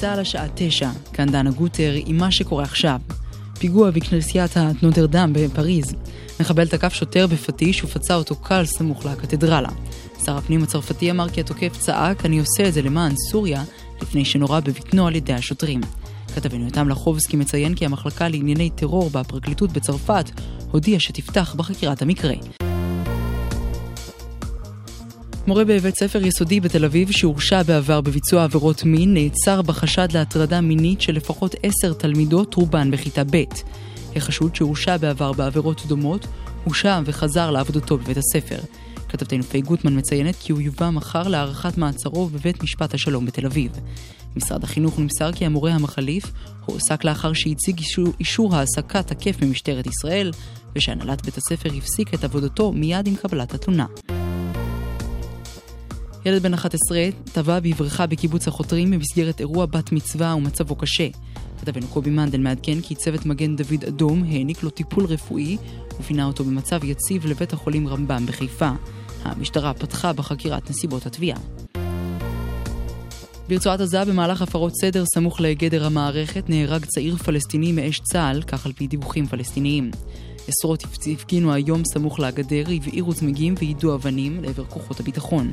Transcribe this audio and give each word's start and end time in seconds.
צה"ל 0.00 0.20
השעה 0.20 0.46
תשע, 0.54 0.90
כאן 1.12 1.26
דנה 1.26 1.50
גוטר 1.50 1.92
עם 2.06 2.16
מה 2.16 2.30
שקורה 2.30 2.64
עכשיו. 2.64 3.00
פיגוע 3.58 3.90
בכנסיית 3.90 4.50
הנוטרדם 4.56 5.32
בפריז. 5.34 5.94
מחבל 6.40 6.66
תקף 6.68 6.92
שוטר 6.92 7.26
בפטיש 7.26 7.84
ופצע 7.84 8.14
אותו 8.14 8.36
קל 8.36 8.64
סמוך 8.64 9.04
לקתדרלה. 9.04 9.68
שר 10.24 10.36
הפנים 10.36 10.62
הצרפתי 10.62 11.10
אמר 11.10 11.28
כי 11.28 11.40
התוקף 11.40 11.76
צעק, 11.78 12.26
אני 12.26 12.38
עושה 12.38 12.68
את 12.68 12.72
זה 12.72 12.82
למען 12.82 13.12
סוריה, 13.30 13.62
לפני 14.02 14.24
שנורה 14.24 14.60
בבטנו 14.60 15.06
על 15.06 15.16
ידי 15.16 15.32
השוטרים. 15.32 15.80
כתבנו 16.34 16.64
יותם 16.64 16.88
לחובסקי 16.88 17.36
מציין 17.36 17.74
כי 17.74 17.84
המחלקה 17.84 18.28
לענייני 18.28 18.70
טרור 18.70 19.10
בפרקליטות 19.10 19.72
בצרפת 19.72 20.30
הודיעה 20.70 21.00
שתפתח 21.00 21.54
בחקירת 21.54 22.02
המקרה. 22.02 22.34
מורה 25.50 25.64
בבית 25.64 25.96
ספר 25.96 26.24
יסודי 26.24 26.60
בתל 26.60 26.84
אביב 26.84 27.10
שהורשע 27.10 27.62
בעבר 27.62 28.00
בביצוע 28.00 28.44
עבירות 28.44 28.84
מין 28.84 29.14
נעצר 29.14 29.62
בחשד 29.62 30.12
להטרדה 30.12 30.60
מינית 30.60 31.00
של 31.00 31.12
לפחות 31.12 31.54
עשר 31.62 31.92
תלמידות, 31.92 32.54
רובן 32.54 32.90
בכיתה 32.90 33.22
ב'. 33.30 33.44
החשוד 34.16 34.56
שהורשע 34.56 34.96
בעבר 34.96 35.32
בעבירות 35.32 35.82
דומות, 35.86 36.26
הושע 36.64 37.00
וחזר 37.04 37.50
לעבודתו 37.50 37.98
בבית 37.98 38.16
הספר. 38.16 38.58
כתבתנו 39.08 39.42
פי 39.42 39.60
גוטמן 39.60 39.98
מציינת 39.98 40.36
כי 40.40 40.52
הוא 40.52 40.60
יובא 40.60 40.90
מחר 40.90 41.28
להארכת 41.28 41.78
מעצרו 41.78 42.26
בבית 42.26 42.62
משפט 42.62 42.94
השלום 42.94 43.26
בתל 43.26 43.46
אביב. 43.46 43.72
משרד 44.36 44.64
החינוך 44.64 44.98
נמסר 44.98 45.32
כי 45.32 45.46
המורה 45.46 45.72
המחליף 45.72 46.24
הועסק 46.66 47.04
לאחר 47.04 47.32
שהציג 47.32 47.78
אישור, 47.78 48.08
אישור 48.20 48.56
העסקה 48.56 49.02
תקף 49.02 49.42
ממשטרת 49.42 49.86
ישראל, 49.86 50.30
ושהנהלת 50.76 51.24
בית 51.24 51.38
הספר 51.38 51.68
הפסיק 51.76 52.14
את 52.14 52.24
עבודתו 52.24 52.72
מיד 52.72 53.06
עם 53.06 53.16
קבלת 53.16 53.54
התלונה. 53.54 53.86
ילד 56.24 56.42
בן 56.42 56.54
11 56.54 56.98
טבע 57.32 57.60
בבריכה 57.60 58.06
בקיבוץ 58.06 58.48
החותרים 58.48 58.90
במסגרת 58.90 59.40
אירוע 59.40 59.66
בת 59.66 59.92
מצווה 59.92 60.34
ומצבו 60.34 60.74
קשה. 60.74 61.08
כתבנו 61.60 61.86
קובי 61.86 62.10
מנדל 62.10 62.40
מעדכן 62.40 62.80
כי 62.80 62.94
צוות 62.94 63.26
מגן 63.26 63.56
דוד 63.56 63.84
אדום 63.88 64.24
העניק 64.24 64.62
לו 64.62 64.70
טיפול 64.70 65.04
רפואי 65.04 65.56
ופינה 66.00 66.26
אותו 66.26 66.44
במצב 66.44 66.84
יציב 66.84 67.26
לבית 67.26 67.52
החולים 67.52 67.88
רמב"ם 67.88 68.26
בחיפה. 68.26 68.70
המשטרה 69.22 69.74
פתחה 69.74 70.12
בחקירת 70.12 70.70
נסיבות 70.70 71.06
התביעה. 71.06 71.38
ברצועת 73.48 73.80
עזה 73.80 74.04
במהלך 74.04 74.42
הפרות 74.42 74.72
סדר 74.76 75.04
סמוך 75.14 75.40
לגדר 75.40 75.86
המערכת 75.86 76.44
נהרג 76.48 76.84
צעיר 76.84 77.16
פלסטיני 77.16 77.72
מאש 77.72 78.00
צה"ל, 78.00 78.42
כך 78.42 78.66
על 78.66 78.72
פי 78.72 78.86
דיווחים 78.86 79.26
פלסטיניים. 79.26 79.90
עשרות 80.48 80.84
הפגינו 81.12 81.52
היום 81.52 81.82
סמוך 81.84 82.20
לגדר, 82.20 82.64
הבעירו 82.76 83.14
צמיגים 83.14 83.54
ויידו 83.58 83.94
אבנים 83.94 84.42
לעבר 84.42 84.64
כוחות 84.64 85.00
הביטחון. 85.00 85.52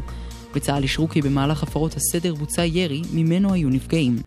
בצה"ל 0.55 0.83
אישרו 0.83 1.09
כי 1.09 1.21
במהלך 1.21 1.63
הפרות 1.63 1.95
הסדר 1.95 2.35
בוצע 2.35 2.65
ירי, 2.65 3.01
ממנו 3.13 3.53
היו 3.53 3.69
נפגעים. 3.69 4.17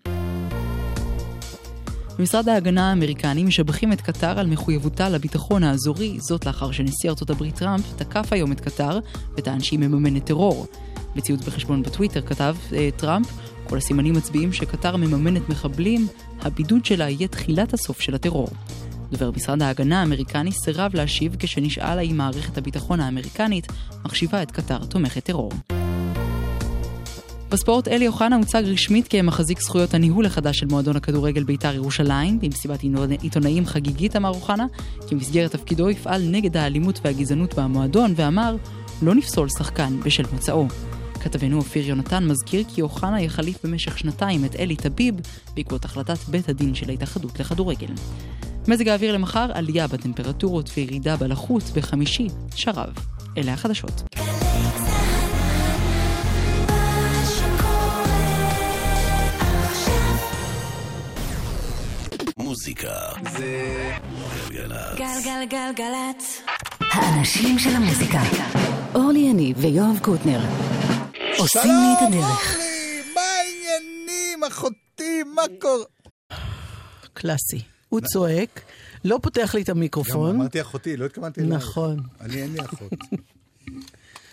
במשרד 2.19 2.49
ההגנה 2.49 2.91
האמריקני 2.91 3.45
משבחים 3.45 3.93
את 3.93 4.01
קטר 4.01 4.39
על 4.39 4.47
מחויבותה 4.47 5.09
לביטחון 5.09 5.65
האזורי, 5.65 6.17
זאת 6.21 6.47
לאחר 6.47 6.71
שנשיא 6.71 7.11
ארצות 7.11 7.31
הברית 7.31 7.57
טראמפ 7.57 7.85
תקף 7.97 8.33
היום 8.33 8.53
את 8.53 8.61
קטר 8.61 8.99
וטען 9.37 9.61
שהיא 9.61 9.79
מממנת 9.79 10.25
טרור. 10.25 10.67
בציוץ 11.17 11.45
בחשבון 11.45 11.83
בטוויטר 11.83 12.21
כתב 12.21 12.57
אה, 12.73 12.89
טראמפ, 12.97 13.27
כל 13.69 13.79
הסימנים 13.79 14.15
מצביעים 14.15 14.53
שקטר 14.53 14.97
מממנת 14.97 15.49
מחבלים, 15.49 16.07
הבידוד 16.41 16.85
שלה 16.85 17.11
יהיה 17.11 17.29
תחילת 17.29 17.75
הסוף 17.75 18.01
של 18.01 18.15
הטרור. 18.15 18.49
דובר 19.11 19.31
משרד 19.31 19.63
ההגנה 19.63 20.01
האמריקני 20.01 20.53
סירב 20.53 20.95
להשיב 20.95 21.37
כשנשאל 21.39 21.99
האם 21.99 22.17
מערכת 22.17 22.59
הביטחון 22.59 23.01
האמריקנית 23.01 23.67
מחשיבה 24.05 24.43
את 24.43 24.51
קטר 24.51 24.85
תומכת 24.85 25.25
טרור. 25.25 25.53
בספורט 27.51 27.89
אלי 27.89 28.07
אוחנה 28.07 28.37
הוצג 28.37 28.63
רשמית 28.67 29.09
כמחזיק 29.09 29.61
זכויות 29.61 29.95
הניהול 29.95 30.27
החדש 30.27 30.59
של 30.59 30.67
מועדון 30.67 30.97
הכדורגל 30.97 31.45
בית"ר 31.45 31.75
ירושלים. 31.75 32.41
במסיבת 32.41 32.81
עיתונאים 33.23 33.67
חגיגית 33.67 34.17
אמר 34.17 34.29
אוחנה 34.29 34.67
כי 35.07 35.15
במסגרת 35.15 35.53
תפקידו 35.53 35.91
יפעל 35.91 36.23
נגד 36.23 36.57
האלימות 36.57 37.01
והגזענות 37.05 37.55
במועדון 37.55 38.13
ואמר 38.17 38.57
לא 39.03 39.15
נפסול 39.15 39.49
שחקן 39.59 40.01
בשל 40.01 40.23
מוצאו. 40.33 40.67
כתבנו 41.21 41.57
אופיר 41.57 41.89
יונתן 41.89 42.27
מזכיר 42.27 42.65
כי 42.75 42.83
אוחנה 42.83 43.23
יחליף 43.23 43.65
במשך 43.65 43.99
שנתיים 43.99 44.45
את 44.45 44.57
אלי 44.57 44.77
טביב 44.77 45.15
בעקבות 45.55 45.85
החלטת 45.85 46.19
בית 46.29 46.49
הדין 46.49 46.75
של 46.75 46.91
ההתאחדות 46.91 47.41
לכדורגל. 47.41 47.95
מזג 48.69 48.89
האוויר 48.89 49.15
למחר 49.15 49.51
עלייה 49.55 49.87
בטמפרטורות 49.87 50.71
וירידה 50.77 51.17
בלחות 51.17 51.63
בחמישי, 51.77 52.27
שרב. 52.55 52.95
אלה 53.37 53.53
החדשות. 53.53 54.03
מוזיקה 62.71 63.31
זה 63.37 63.93
גלגלצ. 64.49 64.99
גלגלגלגלצ. 64.99 66.43
האנשים 66.81 67.59
של 67.59 67.71
המוזיקה. 67.71 68.19
אורלי 68.95 69.19
יניב 69.19 69.57
ויואב 69.61 69.99
קוטנר. 70.03 70.41
עושים 71.39 71.63
לי 71.63 71.93
את 71.93 72.09
הדרך. 72.09 72.55
אורלי, 72.55 73.03
מה 73.15 73.21
העניינים, 73.21 74.45
אחותי, 74.45 75.23
מה 75.35 75.43
קורה? 75.61 75.85
קלאסי. 77.13 77.63
הוא 77.89 78.01
צועק, 78.01 78.61
לא 79.05 79.19
פותח 79.23 79.55
לי 79.55 79.63
את 79.63 79.69
גם 79.69 79.77
המיקרופון. 79.77 80.37
אמרתי 80.37 80.61
אחותי, 80.61 80.97
לא 80.97 81.05
התכוונתי 81.05 81.41
אלייך. 81.41 81.63
נכון. 81.63 82.01
אני 82.21 82.43
אין 82.43 82.53
לי 82.53 82.61
אחות. 82.61 82.93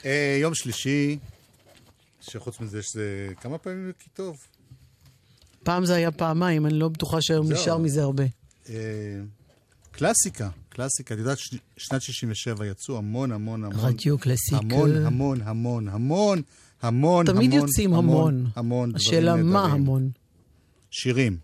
אה, 0.05 0.37
יום 0.41 0.55
שלישי, 0.55 1.17
שחוץ 2.21 2.59
מזה 2.59 2.83
שזה 2.83 3.27
כמה 3.41 3.57
פעמים 3.57 3.91
כי 3.99 4.09
טוב. 4.09 4.37
פעם 5.67 5.85
זה 5.85 5.95
היה 5.95 6.11
פעמיים, 6.11 6.65
אני 6.65 6.79
לא 6.79 6.89
בטוחה 6.89 7.21
שהיום. 7.21 7.51
נשאר 7.51 7.77
מזה 7.77 8.03
הרבה. 8.03 8.23
אה, 8.69 8.75
קלאסיקה, 9.91 10.49
קלאסיקה. 10.69 11.13
את 11.13 11.19
יודעת, 11.19 11.37
שנת 11.77 12.01
67 12.01 12.65
יצאו 12.65 12.97
המון 12.97 13.31
המון 13.31 13.63
המון. 13.63 13.79
רדיו 13.79 14.17
קלאסיקה. 14.17 14.57
המון 14.57 15.05
המון 15.05 15.41
המון 15.41 15.87
המון 15.89 16.41
המון 16.81 17.25
תמיד 17.25 17.53
יוצאים 17.53 17.93
המון. 17.93 18.45
המון 18.55 18.89
דברים 18.89 18.95
השאלה 19.07 19.35
מה. 19.35 19.65
המון. 19.65 20.09
שירים. 20.91 21.37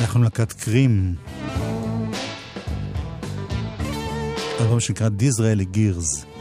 אנחנו 0.00 0.22
להקת 0.22 0.52
קרים. 0.52 1.14
אלבום 4.60 4.80
שנקרא 4.80 5.08
דיזראלי 5.08 5.64
גירס. 5.64 6.35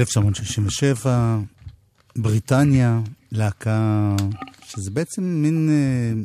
1967, 0.00 1.38
בריטניה, 2.16 3.00
להקה 3.32 4.16
שזה 4.64 4.90
בעצם 4.90 5.22
מין 5.22 5.68
אה, 5.70 6.22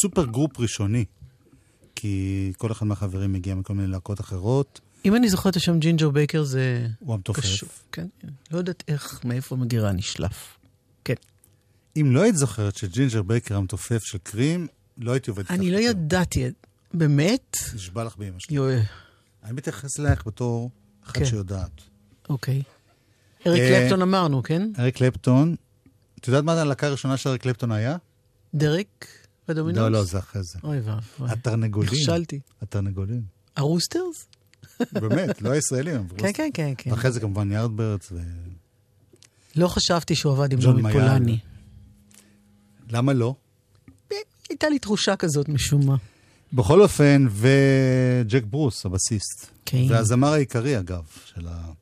super 0.00 0.24
group 0.24 0.60
ראשוני, 0.60 1.04
כי 1.94 2.52
כל 2.56 2.72
אחד 2.72 2.86
מהחברים 2.86 3.32
מגיע 3.32 3.54
מכל 3.54 3.74
מיני 3.74 3.88
להקות 3.88 4.20
אחרות. 4.20 4.80
אם 5.04 5.16
אני 5.16 5.28
זוכרת 5.28 5.56
השם 5.56 5.78
ג'ינג'ר 5.78 6.10
בייקר 6.10 6.42
זה 6.42 6.86
הוא 6.98 7.14
המתופף. 7.14 7.40
קשור. 7.40 7.68
כן, 7.92 8.06
לא 8.50 8.58
יודעת 8.58 8.84
איך, 8.88 9.20
מאיזה 9.24 9.56
מגירה 9.56 9.92
נשלף. 9.92 10.58
כן. 11.04 11.14
אם 11.96 12.10
לא 12.14 12.22
היית 12.22 12.36
זוכרת 12.36 12.76
שג'ינג'ר 12.76 13.22
בייקר 13.22 13.56
המתופף 13.56 14.02
של 14.04 14.18
Cream, 14.18 14.66
לא 14.98 15.12
הייתי 15.12 15.30
עובד 15.30 15.40
איתך. 15.40 15.50
אני 15.50 15.70
לא 15.70 15.76
יותר. 15.78 15.90
ידעתי, 15.90 16.44
באמת? 16.94 17.56
נשבע 17.74 18.04
לך 18.04 18.16
באמא 18.16 18.38
שלי. 18.38 18.56
יואו, 18.56 18.76
אני 19.44 19.52
מתייחס 19.52 20.00
אלייך 20.00 20.26
בתור 20.26 20.70
אחת 21.04 21.16
כן. 21.16 21.24
שיודעת. 21.24 21.80
אוקיי. 22.28 22.62
אריק 23.46 23.62
אה, 23.62 23.68
קלפטון 23.68 24.02
אמרנו, 24.02 24.42
כן? 24.42 24.70
אריק 24.78 24.96
קלפטון, 24.96 25.56
את 26.20 26.28
יודעת 26.28 26.44
מה 26.44 26.60
הלהקה 26.60 26.86
הראשונה 26.86 27.16
של 27.16 27.28
אריק 27.28 27.42
קלפטון 27.42 27.72
היה? 27.72 27.96
דרק 28.54 29.06
ודומינוס? 29.48 29.78
לא, 29.78 29.90
לא, 29.90 30.04
זה 30.04 30.18
אחרי 30.18 30.42
זה. 30.42 30.58
אוי 30.64 30.80
ואבוי. 30.80 31.30
התרנגולים. 31.30 31.90
נכשלתי. 31.92 32.40
התרנגולים. 32.62 33.22
הרוסטרס? 33.56 34.26
באמת, 34.92 35.42
לא 35.42 35.50
הישראלים. 35.50 36.08
כן, 36.18 36.30
כן, 36.34 36.50
כן, 36.54 36.72
כן. 36.78 36.92
ואחרי 36.92 37.12
זה 37.12 37.20
כמובן 37.20 37.52
יארדברטס 37.52 38.12
ו... 38.12 38.18
לא 39.56 39.68
חשבתי 39.68 40.14
שהוא 40.14 40.32
עבד 40.32 40.52
עם 40.52 40.58
נעמי. 40.60 40.92
פולני. 40.92 41.38
למה 42.90 43.12
לא? 43.12 43.34
הייתה 44.48 44.68
לי 44.68 44.78
תחושה 44.78 45.16
כזאת 45.16 45.48
משום 45.48 45.86
מה. 45.86 45.96
בכל 46.52 46.82
אופן, 46.82 47.26
וג'ק 47.30 48.42
ברוס, 48.50 48.86
הבסיסט. 48.86 49.46
כן. 49.66 49.84
והזמר 49.88 50.32
העיקרי, 50.32 50.78
אגב, 50.78 51.02
של 51.24 51.48
ה... 51.48 51.72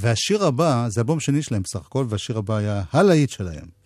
והשיר 0.00 0.44
הבא, 0.44 0.84
זה 0.88 1.00
אלבום 1.00 1.20
שני 1.20 1.42
שלהם 1.42 1.62
בסך 1.62 1.80
הכל, 1.86 2.06
והשיר 2.08 2.38
הבא 2.38 2.56
היה 2.56 2.82
הלהיט 2.92 3.30
שלהם. 3.30 3.78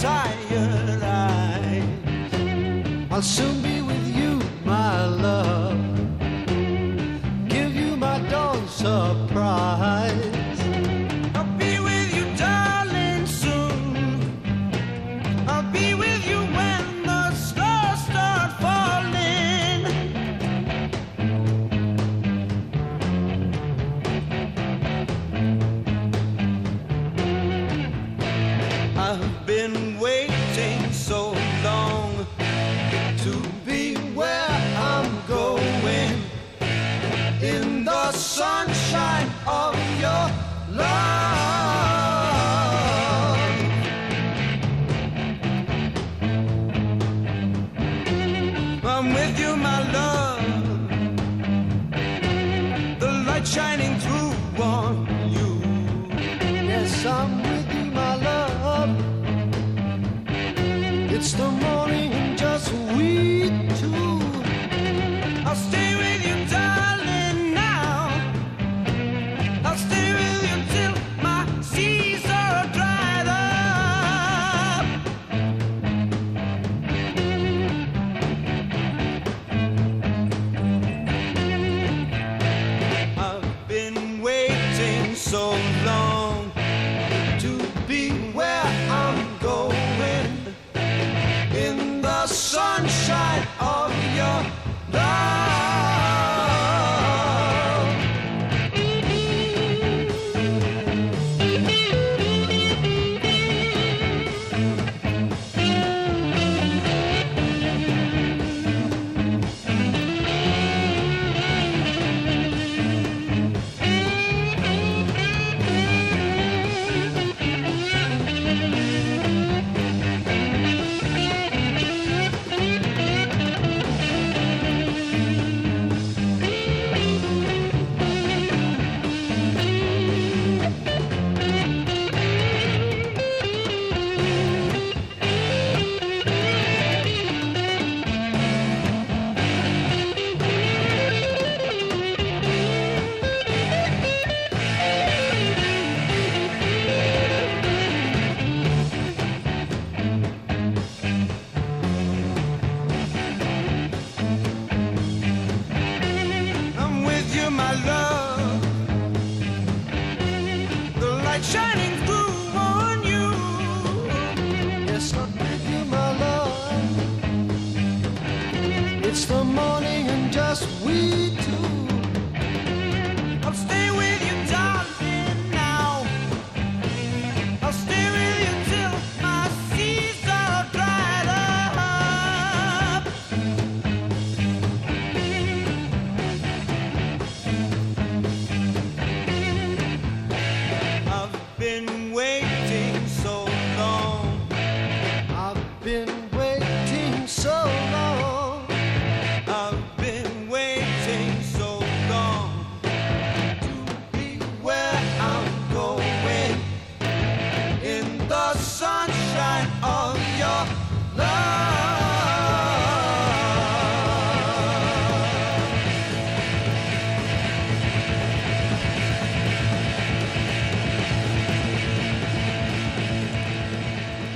Tired 0.00 0.97
I'll 3.18 3.22
soon 3.22 3.62
be 3.62 3.87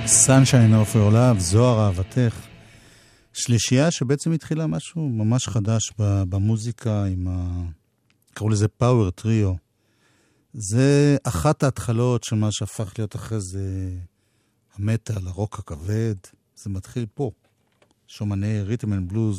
Sunshine 0.05 0.73
of 0.73 0.95
Your 0.95 1.13
Love, 1.13 1.39
זוהר 1.39 1.85
אהבתך. 1.85 2.35
שלישייה 3.33 3.91
שבעצם 3.91 4.31
התחילה 4.31 4.67
משהו 4.67 5.09
ממש 5.09 5.47
חדש 5.47 5.91
במוזיקה 5.99 7.05
עם 7.05 7.27
ה... 7.27 7.63
קראו 8.33 8.49
לזה 8.49 8.67
power 8.67 9.11
trio. 9.11 9.53
זה 10.53 11.17
אחת 11.23 11.63
ההתחלות 11.63 12.23
של 12.23 12.35
מה 12.35 12.47
שהפך 12.51 12.93
להיות 12.97 13.15
אחרי 13.15 13.41
זה 13.41 13.89
המטאל, 14.75 15.27
הרוק 15.27 15.59
הכבד. 15.59 16.15
זה 16.55 16.69
מתחיל 16.69 17.05
פה. 17.13 17.31
שומני 18.07 18.61
rhythm 18.61 18.93
and 18.93 19.09
blues 19.09 19.37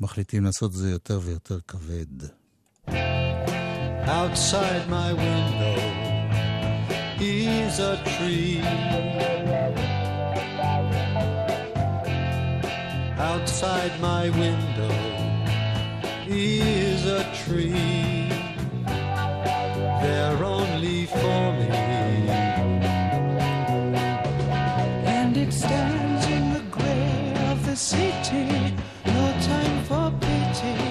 מחליטים 0.00 0.44
לעשות 0.44 0.72
זה 0.72 0.90
יותר 0.90 1.20
ויותר 1.22 1.58
כבד. 1.68 2.26
Outside 4.06 4.88
my 4.90 5.12
window 5.14 5.89
is 7.20 7.78
a 7.78 7.96
tree. 8.16 8.62
Outside 13.18 13.92
my 14.00 14.30
window 14.30 14.94
is 16.26 17.04
a 17.06 17.24
tree. 17.44 18.28
They're 20.02 20.44
only 20.44 21.06
for 21.06 21.52
me. 21.58 21.68
And 25.04 25.36
it 25.36 25.52
stands 25.52 26.26
in 26.26 26.54
the 26.54 26.64
gray 26.70 27.34
of 27.50 27.66
the 27.66 27.76
city. 27.76 28.74
No 29.04 29.32
time 29.42 29.84
for 29.84 30.10
pity 30.20 30.89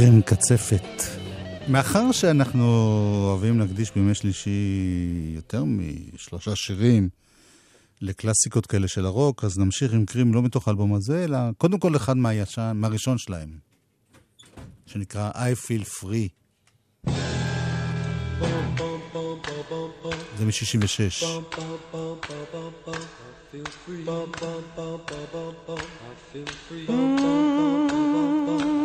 קרם 0.00 0.22
קצפת. 0.22 1.02
מאחר 1.68 2.12
שאנחנו 2.12 2.64
אוהבים 3.28 3.58
להקדיש 3.58 3.90
בימי 3.94 4.14
שלישי 4.14 4.50
יותר 5.34 5.64
משלושה 5.64 6.56
שירים 6.56 7.08
לקלאסיקות 8.00 8.66
כאלה 8.66 8.88
של 8.88 9.06
הרוק, 9.06 9.44
אז 9.44 9.58
נמשיך 9.58 9.92
עם 9.92 10.04
קרים 10.04 10.34
לא 10.34 10.42
מתוך 10.42 10.68
האלבום 10.68 10.94
הזה, 10.94 11.24
אלא 11.24 11.38
קודם 11.58 11.78
כל 11.78 11.96
אחד 11.96 12.16
מהישן, 12.16 12.72
מהראשון 12.74 13.18
שלהם, 13.18 13.48
שנקרא 14.86 15.30
I 15.30 15.66
Feel 15.66 15.84
Free. 16.02 16.28
זה 20.38 20.44
מ-66. 20.44 21.24
Feel 26.68 28.79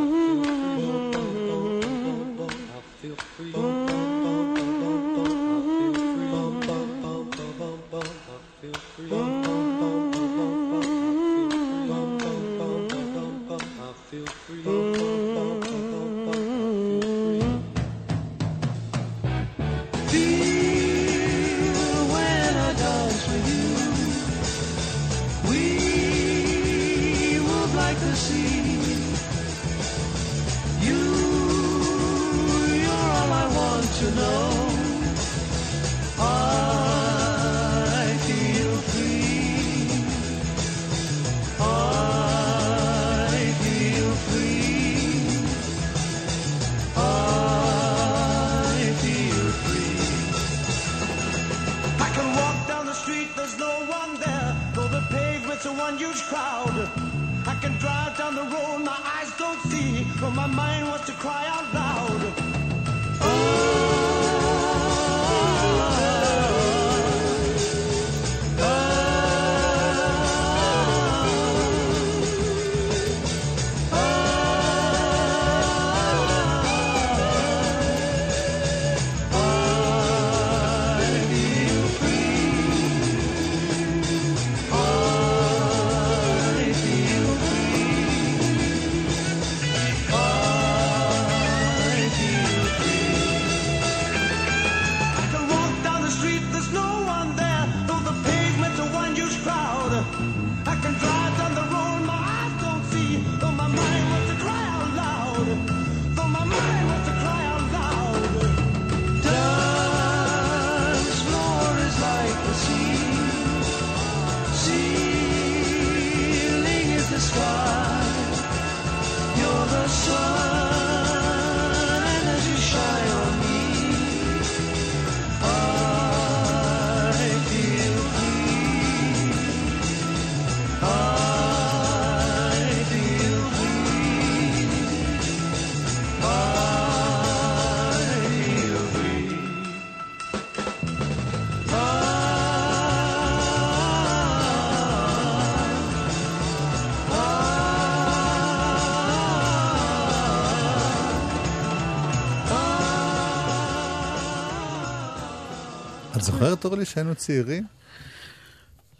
זוכרת, 156.25 156.65
אורלי, 156.65 156.85
שהיינו 156.85 157.15
צעירים? 157.15 157.63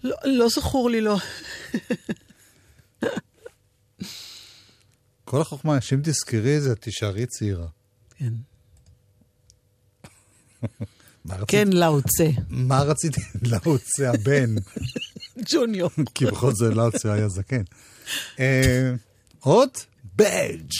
לא, 0.03 0.15
לא 0.23 0.49
זכור 0.49 0.89
לי, 0.89 1.01
לא. 1.01 1.17
כל 5.25 5.41
החוכמה, 5.41 5.81
שאם 5.81 5.99
תזכרי 6.03 6.61
זה, 6.61 6.75
תישארי 6.75 7.25
צעירה. 7.25 7.67
כן. 8.17 8.33
כן, 11.47 11.67
לאוצה. 11.73 12.27
מה 12.49 12.81
רציתי? 12.81 13.21
לאוצה 13.51 14.09
הבן, 14.09 14.55
ג'וניור. 15.51 15.89
כי 16.13 16.25
בכל 16.25 16.53
זאת 16.53 16.73
לאוצה 16.73 17.13
היה 17.13 17.29
זקן. 17.29 17.63
אה, 18.39 18.93
עוד? 19.39 19.69
בדג'. 20.15 20.71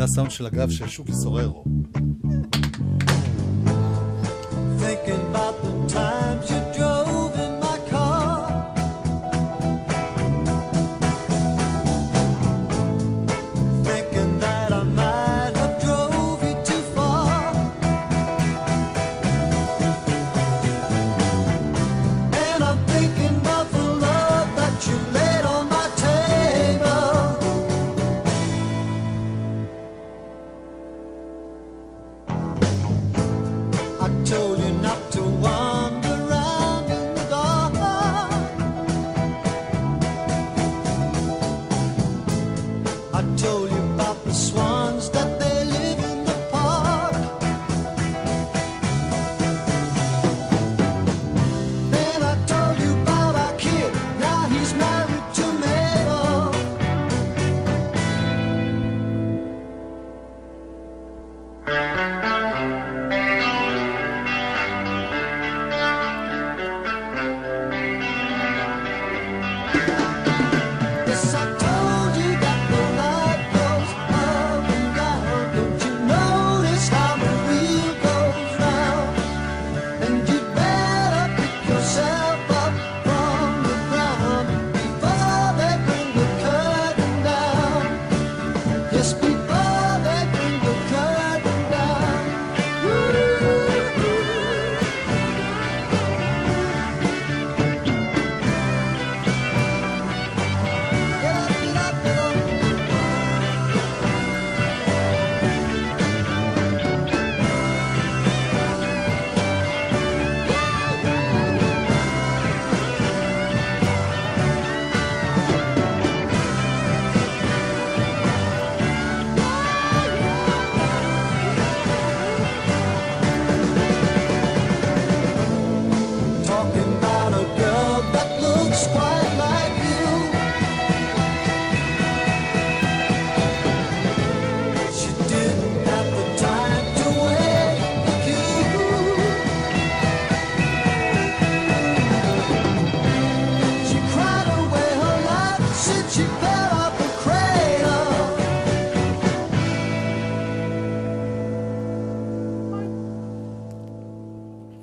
זה 0.00 0.04
הסאונד 0.04 0.30
של 0.30 0.46
הגב 0.46 0.70
של 0.70 0.88
שוקי 0.88 1.12
סוררו. 1.12 1.64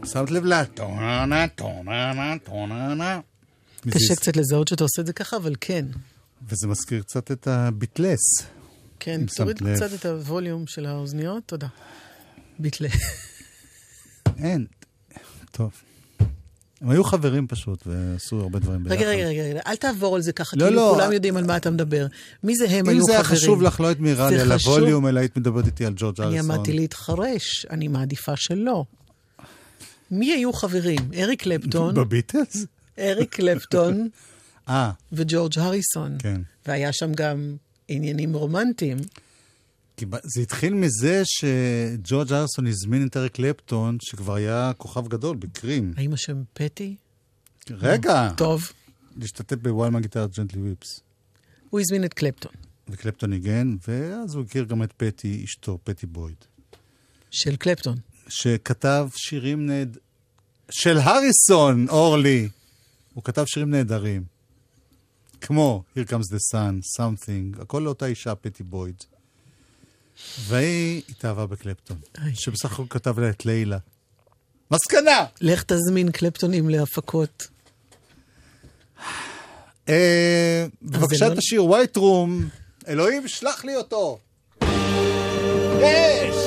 שמת 0.08 0.32
לב 0.32 0.46
לטוננה, 0.46 1.48
טוננה, 1.48 2.34
טוננה. 2.44 3.20
קשה 3.90 4.16
קצת 4.16 4.38
לזהות 4.38 4.68
שאתה 4.68 4.84
עושה 4.84 5.02
את 5.02 5.08
זה 5.08 5.14
ככה, 5.14 5.38
אבל 5.38 5.54
כן. 5.62 5.86
וזה 6.50 6.68
מזכיר 6.68 7.02
קצת 7.02 7.32
את 7.32 7.48
הביטלס. 7.48 8.20
כן, 9.00 9.20
אם 9.22 9.26
תוריד. 9.36 9.58
קצת 9.76 9.94
את 9.94 10.06
הווליום 10.06 10.68
של 10.68 10.86
האוזניות, 10.86 11.44
תודה. 11.46 11.68
ביטלה. 12.60 12.90
אין. 14.44 14.66
טוב. 15.52 15.72
הם 16.82 16.90
היו 16.90 17.04
חברים 17.04 17.48
פשוט, 17.48 17.84
ועשו 17.88 18.42
הרבה 18.42 18.60
דברים 18.60 18.84
ביחד. 18.84 18.96
רגע, 18.96 19.08
רגע, 19.10 19.28
רגע, 19.28 19.42
רגע, 19.44 19.60
אל 19.68 19.76
תעבור 19.76 20.16
על 20.16 20.22
זה 20.22 20.32
ככה, 20.32 20.58
לא, 20.58 20.66
כאילו 20.66 20.76
לא. 20.76 20.92
כולם 20.96 21.12
יודעים 21.12 21.38
על 21.38 21.46
מה 21.46 21.58
אתה 21.58 21.70
מדבר. 21.70 22.08
מי 22.44 22.56
זה 22.56 22.66
הם 22.70 22.86
אם 22.86 22.90
היו 22.90 23.04
זה 23.04 23.12
היה 23.12 23.24
חברים? 23.24 23.42
חשוב 23.42 23.62
לך, 23.62 23.80
לא 23.80 23.88
היית 23.88 24.00
מעירה 24.00 24.30
לי 24.30 24.40
על. 24.40 24.52
הווליום, 24.52 25.08
אלא 25.08 25.20
היית 25.20 25.38
מדברת 25.38 25.66
איתי 25.66 25.86
על 25.86 25.94
ג'ורג' 25.96 26.22
אני 26.22 26.28
אריסון. 26.30 26.52
עמדתי 26.52 26.74
להתחרש, 26.74 27.66
אני 27.70 27.88
מעדיפה 27.88 28.36
שלא. 28.36 28.86
מי 30.12 30.32
היו 30.34 30.54
חברים? 30.54 31.12
אריק 31.18 31.44
קלפטון, 31.44 31.96
בביטלס? 31.96 32.66
אריק 33.00 33.36
קלפטון 33.36 34.10
אה, 34.70 34.92
וג'ורג' 35.12 35.60
הריסון. 35.60 36.18
כן. 36.20 36.42
והיה 36.66 36.94
שם 36.94 37.14
גם 37.14 37.56
עניינים 37.88 38.34
רומנטיים. 38.34 38.98
כי 39.98 40.06
זה 40.24 40.42
התחיל 40.42 40.74
מזה 40.74 41.22
שג'ורג' 41.26 42.34
אריסון 42.34 42.68
הזמין 42.68 43.08
את 43.08 43.18
אריק 43.18 43.32
קלפטון, 43.34 43.98
שכבר 44.02 44.36
היה 44.36 44.72
כוכב 44.78 45.08
גדול 45.08 45.36
בקרים. 45.36 45.94
האם 45.98 46.14
השם 46.14 46.44
פטי? 46.54 46.96
רגע, 47.72 48.30
טוב. 48.38 48.72
להשתתף 49.18 49.56
בוואלמה 49.56 50.00
גיטרת 50.00 50.38
ג'נטלי 50.38 50.62
וויפס. 50.62 51.00
הוא 51.70 51.80
הזמין 51.80 52.06
את 52.06 52.14
קלפטון, 52.14 52.52
וקלפטון 52.90 53.30
ניגן, 53.30 53.76
ואז 53.88 54.36
הוא 54.36 54.44
הכיר 54.44 54.64
גם 54.64 54.84
את 54.84 54.94
פטי, 54.98 55.42
אשתו, 55.46 55.80
פטי 55.84 56.06
בויד. 56.06 56.36
של 57.32 57.56
קלפטון. 57.56 57.98
שכתב 58.30 59.08
שירים 59.16 59.66
נהד... 59.66 59.98
של 60.72 60.98
הריסון, 60.98 61.90
אורלי. 61.90 62.50
הוא 63.14 63.24
כתב 63.24 63.44
שירים 63.48 63.72
נהדרים. 63.72 64.24
כמו 65.42 65.84
Here 65.98 66.10
Comes 66.10 66.34
the 66.34 66.56
Sun, 66.56 67.00
Something, 67.00 67.62
הכל 67.62 67.80
לאותה 67.80 68.06
אישה, 68.06 68.36
פטי 68.36 68.64
בויד. 68.64 69.04
והיא 70.40 71.02
התאהבה 71.10 71.46
בקלפטון, 71.48 71.98
שבסך 72.34 72.72
הכל 72.74 72.84
כתב 72.90 73.20
לה 73.20 73.30
את 73.30 73.46
לילה. 73.46 73.78
מסקנה! 74.72 75.26
לך 75.42 75.64
תזמין 75.64 76.12
קלפטונים 76.12 76.70
להפקות. 76.70 77.48
אה, 79.90 80.66
בבקשה 80.82 81.30
לא- 81.30 81.36
תשאיר 81.36 81.62
White 81.62 81.98
Room, 81.98 82.32
אלוהים 82.88 83.28
שלח 83.28 83.66
לי 83.66 83.76
אותו. 83.76 84.20
יש! 85.82 86.47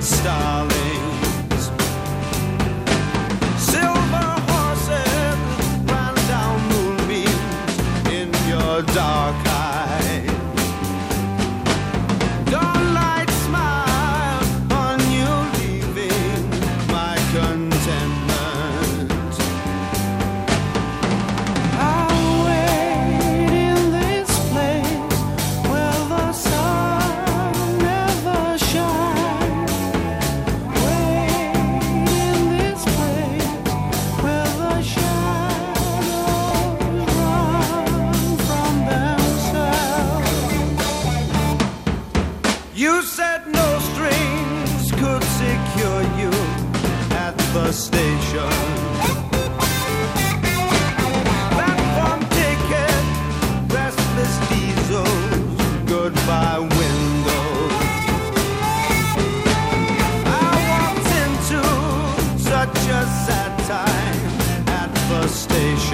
Star. 0.00 0.75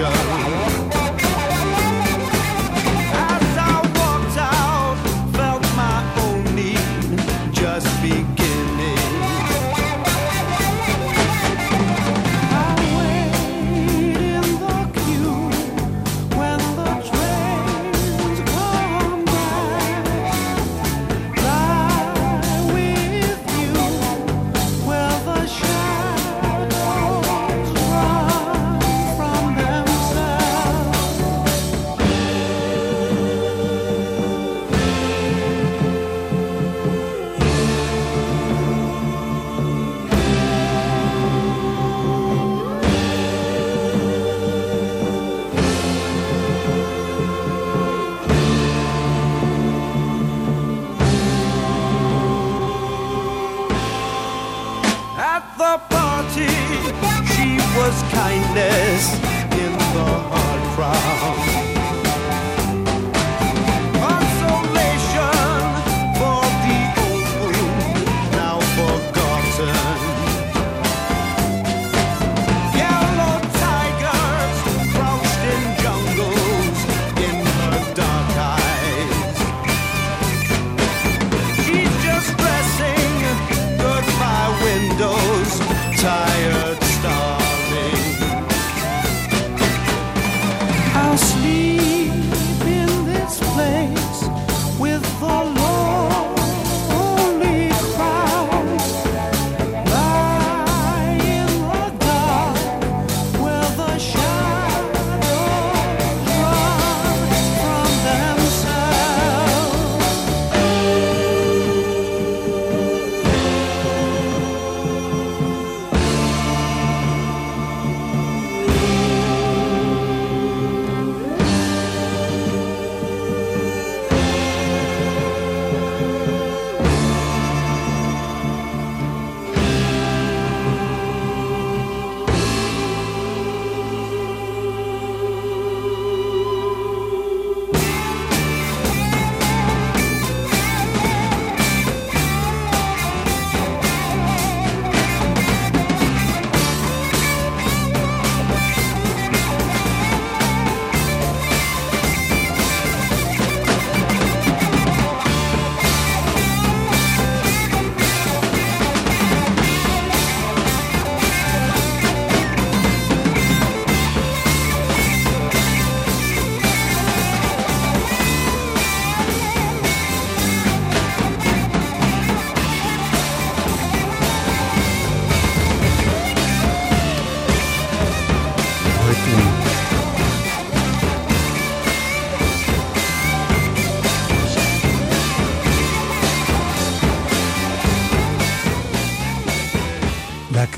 ocean 0.04 0.51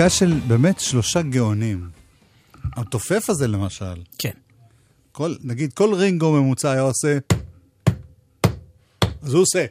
להקה 0.05 0.17
של 0.17 0.41
באמת 0.47 0.81
שלושה 0.81 1.23
גאונים. 1.23 1.89
התופף 2.77 3.31
הזה 3.31 3.49
למשל, 3.49 3.95
כן. 4.19 4.31
כל, 5.13 5.35
נגיד 5.41 5.73
כל 5.73 5.95
רינגו 5.95 6.33
ממוצע 6.33 6.71
היה 6.71 6.81
עושה, 6.81 7.19
אז 9.23 9.35
הוא 9.35 9.43
עושה. 9.43 9.65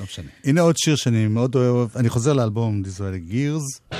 לא 0.00 0.06
משנה. 0.06 0.30
הנה 0.44 0.60
עוד 0.60 0.76
שיר 0.76 0.96
שאני 0.96 1.26
מאוד 1.26 1.54
אוהב, 1.54 1.96
אני 1.96 2.08
חוזר 2.08 2.32
לאלבום 2.32 2.82
Disraeli 2.84 3.32
Gears. 3.32 3.96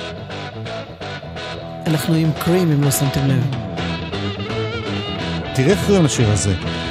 אנחנו 1.85 2.13
עם 2.13 2.29
קרים, 2.45 2.71
אם 2.71 2.83
לא 2.83 2.91
שמתם 2.91 3.27
לב. 3.27 3.43
תראה 5.55 5.71
איך 5.71 5.85
קוראים 5.85 6.05
לשיר 6.05 6.29
הזה. 6.29 6.86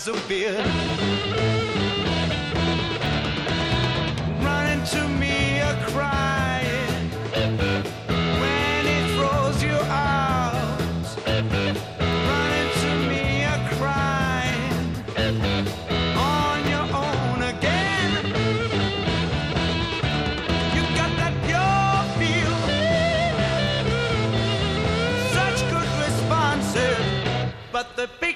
subir. 0.00 1.49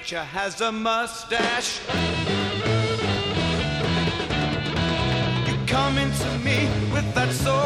Picture 0.05 0.23
has 0.23 0.61
a 0.61 0.71
mustache. 0.71 1.79
You 5.47 5.57
coming 5.65 6.11
to 6.11 6.37
me 6.45 6.69
with 6.93 7.11
that 7.15 7.31
soulful 7.31 7.64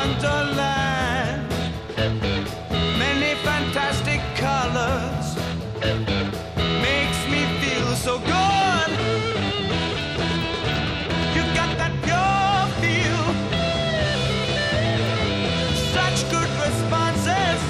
wonderland. 0.00 1.46
Many 3.04 3.34
fantastic 3.48 4.20
colors 4.36 5.26
makes 6.86 7.20
me 7.32 7.40
feel 7.60 7.88
so 8.06 8.18
good. 8.18 8.90
You 11.36 11.42
got 11.60 11.70
that 11.80 11.94
pure 12.06 12.62
feel, 12.80 13.24
such 15.96 16.18
good 16.34 16.50
responses. 16.66 17.60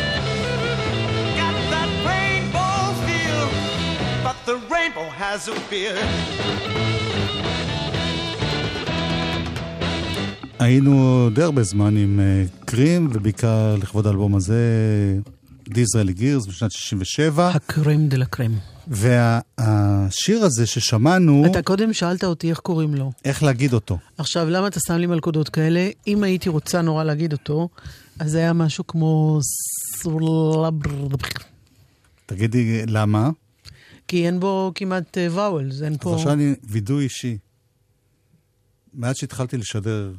Got 1.42 1.56
that 1.74 1.90
rainbow 2.10 2.78
feel, 3.06 3.44
but 4.22 4.36
the 4.46 4.56
rainbow 4.72 5.08
has 5.22 5.48
a 5.48 5.58
beard. 5.68 6.99
היינו 10.60 11.28
די 11.34 11.42
הרבה 11.42 11.62
זמן 11.62 11.96
עם 11.96 12.20
אה, 12.20 12.44
קרים, 12.64 13.08
ובעיקר 13.12 13.76
לכבוד 13.76 14.06
האלבום 14.06 14.36
הזה, 14.36 14.58
דיזרלי 15.68 16.12
גירס 16.12 16.46
בשנת 16.46 16.72
67, 16.72 17.48
הקרם 17.48 18.08
דה 18.08 18.16
לה 18.16 18.26
קרם. 18.26 18.54
והשיר 18.88 20.44
הזה 20.44 20.66
ששמענו, 20.66 21.46
אתה 21.46 21.62
קודם 21.62 21.92
שאלת 21.92 22.24
אותי 22.24 22.50
איך 22.50 22.58
קוראים 22.58 22.94
לו. 22.94 23.12
איך 23.24 23.42
להגיד 23.42 23.72
אותו. 23.72 23.98
עכשיו, 24.18 24.50
למה 24.50 24.66
אתה 24.66 24.80
שם 24.86 24.94
לי 24.94 25.06
מלכודות 25.06 25.48
כאלה? 25.48 25.88
אם 26.06 26.22
הייתי 26.22 26.48
רוצה 26.48 26.82
נורא 26.82 27.04
להגיד 27.04 27.32
אותו, 27.32 27.68
אז 28.18 28.30
זה 28.30 28.38
היה 28.38 28.52
משהו 28.52 28.86
כמו... 28.86 29.40
תגידי 32.26 32.86
למה, 32.86 33.30
כי 34.08 34.26
אין 34.26 34.40
בו 34.40 34.72
כמעט 34.74 35.18
ואוולס, 35.30 35.82
אין 35.82 35.92
אז 35.92 35.98
פה... 36.00 36.14
עכשיו 36.14 36.32
אני 36.32 36.54
וידוי 36.64 37.04
אישי. 37.04 37.38
מאז 38.94 39.16
שהתחלתי 39.16 39.56
לשדר, 39.56 40.12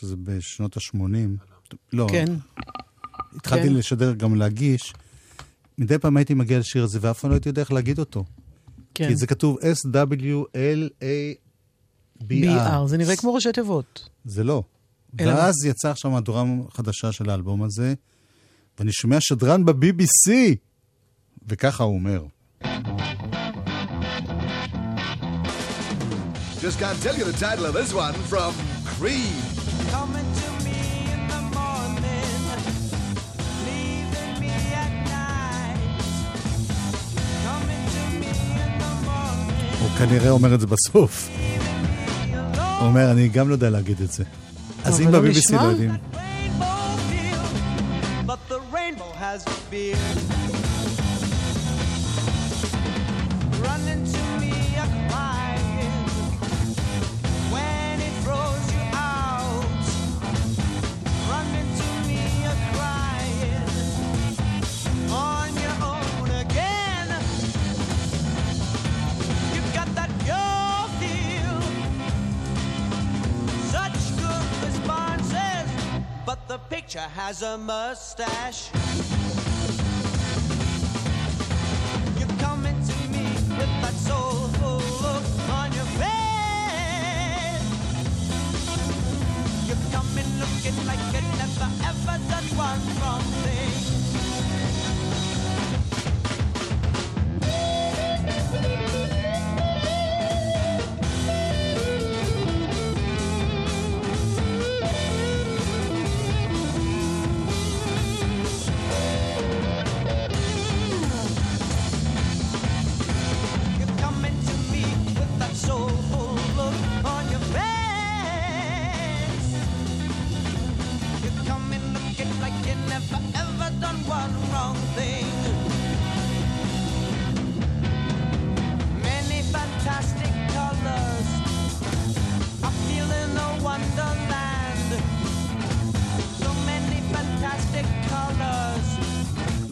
שזה 0.00 0.16
בשנות 0.16 0.76
ה-80, 0.76 0.98
לא, 1.92 2.06
כן, 2.10 2.26
התחלתי 3.36 3.68
כן. 3.68 3.74
לשדר 3.74 4.12
גם 4.14 4.34
להגיש, 4.34 4.94
מדי 5.78 5.98
פעם 5.98 6.16
הייתי 6.16 6.34
מגיע 6.34 6.58
לשיר 6.58 6.84
הזה 6.84 6.98
ואף 7.02 7.20
פעם 7.20 7.30
לא 7.30 7.34
הייתי 7.34 7.48
יודע 7.48 7.62
איך 7.62 7.72
להגיד 7.72 7.98
אותו. 7.98 8.24
כן. 8.94 9.08
כי 9.08 9.16
זה 9.16 9.26
כתוב 9.26 9.58
S-W-L-A-B-R. 9.58 11.38
BR, 12.22 12.86
זה 12.86 12.96
נראה 12.96 13.16
כמו 13.16 13.34
ראשי 13.34 13.52
תיבות. 13.52 14.08
זה 14.24 14.44
לא. 14.44 14.62
אלא? 15.20 15.30
ואז 15.30 15.64
יצאה 15.64 15.90
עכשיו 15.90 16.10
מהדורה 16.10 16.44
חדשה 16.70 17.12
של 17.12 17.30
האלבום 17.30 17.62
הזה, 17.62 17.94
ואני 18.78 18.92
שומע 18.92 19.16
שדרן 19.20 19.64
ב-BBC, 19.64 20.30
וככה 21.48 21.84
הוא 21.84 21.94
אומר. 21.94 22.26
Just 26.60 26.78
can't 26.80 27.00
tell 27.04 27.16
you 27.16 27.24
the 27.24 27.38
title 27.38 27.66
of 27.66 27.72
this 27.72 27.92
one 27.94 28.14
from 28.30 28.52
Creed. 28.84 29.67
Coming 29.94 30.30
to 30.40 30.48
me 30.66 30.80
in 31.14 31.20
the 31.32 31.40
morning, 31.56 32.40
leaving 33.66 34.34
me 34.42 34.52
at 34.82 34.92
night. 35.14 35.80
Coming 37.46 37.84
to 37.94 38.02
me 38.20 38.30
in 38.64 38.72
the 38.82 38.92
morning, 39.08 39.80
הוא 39.80 39.90
כנראה 39.98 40.30
אומר 40.30 40.54
את 40.54 40.60
זה 40.60 40.66
בסוף. 40.66 41.28
הוא 42.78 42.86
אומר, 42.86 43.10
אני 43.10 43.28
גם 43.28 43.48
לא 43.48 43.54
יודע 43.54 43.70
להגיד 43.70 44.00
את 44.00 44.12
זה. 44.12 44.24
אז 44.84 45.00
אם 45.00 45.12
לא 45.12 45.20
ב-BBC 45.20 45.28
נשמע? 45.38 45.62
לא 45.62 45.68
יודעים... 45.68 45.90
the 76.48 76.58
picture 76.70 76.98
has 76.98 77.42
a 77.42 77.58
mustache. 77.58 78.70
You're 82.18 82.36
coming 82.38 82.74
to 82.88 82.94
me 83.12 83.24
with 83.58 83.72
that 83.82 83.92
soulful 83.92 84.80
look 85.04 85.24
on 85.60 85.72
your 85.74 85.88
face. 86.00 87.68
You're 89.68 89.84
coming 89.92 90.28
looking 90.40 90.78
like 90.86 91.02
you 91.12 91.20
never 91.36 91.68
ever 91.84 92.37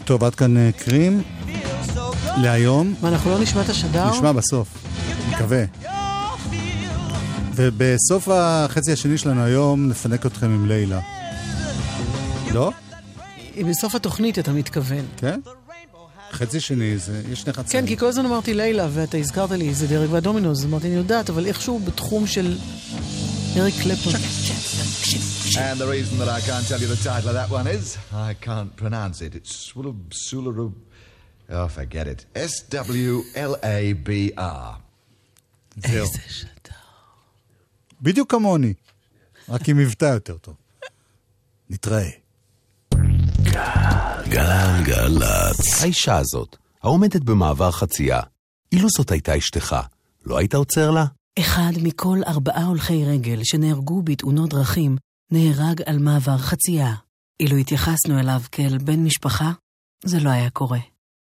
טוב, 0.06 0.24
עד 0.24 0.34
כאן 0.34 0.56
אה, 0.56 0.70
קרים. 0.72 1.22
להיום. 2.36 2.94
מה, 3.02 3.08
אנחנו 3.08 3.30
לא 3.30 3.38
נשמע 3.38 3.62
את 3.62 3.68
השדר? 3.68 4.10
נשמע 4.10 4.32
בסוף, 4.32 4.68
מקווה. 5.30 5.64
ובסוף 7.54 8.28
החצי 8.32 8.92
השני 8.92 9.18
שלנו 9.18 9.44
היום 9.44 9.88
נפנק 9.88 10.26
אתכם 10.26 10.46
עם 10.46 10.68
לילה. 10.68 11.00
לא? 12.52 12.70
בסוף 13.68 13.94
התוכנית 13.94 14.38
אתה 14.38 14.52
מתכוון. 14.52 15.04
כן? 15.16 15.40
חצי 16.32 16.60
שני, 16.60 16.98
זה, 16.98 17.22
יש 17.32 17.40
שני 17.40 17.52
חצאים. 17.52 17.82
כן, 17.82 17.88
כי 17.88 17.96
כל 17.96 18.06
הזמן 18.06 18.26
אמרתי 18.26 18.54
לילה, 18.54 18.88
ואתה 18.90 19.16
הזכרת 19.18 19.50
לי, 19.50 19.74
זה 19.74 19.86
דרג 19.86 20.12
והדומינוס, 20.12 20.64
אמרתי, 20.64 20.86
אני 20.86 20.94
יודעת, 20.94 21.30
אבל 21.30 21.46
איכשהו 21.46 21.78
בתחום 21.78 22.26
של 22.26 22.58
אריק 23.56 23.74
קלפטון. 23.82 24.12
And 25.58 25.78
the 25.78 25.88
reason 25.96 26.18
that 26.18 26.28
I 26.28 26.40
can't 26.40 26.66
tell 26.68 26.80
you 26.80 26.88
the 26.96 27.02
title 27.10 27.28
of 27.30 27.36
that 27.40 27.50
one 27.50 27.66
is 27.66 27.96
I 28.12 28.34
can't 28.34 28.76
pronounce 28.76 29.22
it. 29.22 29.34
It's 29.34 29.52
Swulub 29.66 29.98
Sularu. 30.24 30.68
Oh, 31.48 31.68
forget 31.68 32.06
it. 32.06 32.26
S 32.34 32.54
W 32.68 33.22
L 33.34 33.54
A 33.62 33.94
B 34.06 34.32
R. 34.36 34.80
זהו. 35.76 36.04
איזה 36.04 36.18
שדר. 36.28 36.76
בדיוק 38.02 38.30
כמוני, 38.30 38.74
רק 39.48 39.68
עם 39.68 39.76
מבטא 39.76 40.04
יותר 40.04 40.36
טוב. 40.38 40.54
נתראה. 41.70 42.10
גלגלצ. 44.28 45.82
האישה 45.82 46.16
הזאת, 46.16 46.56
העומדת 46.82 47.22
במעבר 47.22 47.70
חצייה, 47.70 48.20
אילו 48.72 48.88
זאת 48.88 49.10
הייתה 49.10 49.38
אשתך, 49.38 49.76
לא 50.26 50.38
היית 50.38 50.54
עוצר 50.54 50.90
לה? 50.90 51.04
אחד 51.38 51.72
מכל 51.82 52.18
ארבעה 52.26 52.64
הולכי 52.64 53.04
רגל 53.04 53.40
שנהרגו 53.44 54.02
בתאונות 54.02 54.50
דרכים 54.50 54.96
נהרג 55.32 55.82
על 55.86 55.98
מעבר 55.98 56.38
חצייה. 56.38 56.94
אילו 57.40 57.56
התייחסנו 57.56 58.18
אליו 58.18 58.40
כאל 58.52 58.78
בן 58.78 59.04
משפחה, 59.04 59.52
זה 60.04 60.20
לא 60.20 60.30
היה 60.30 60.50
קורה. 60.50 60.78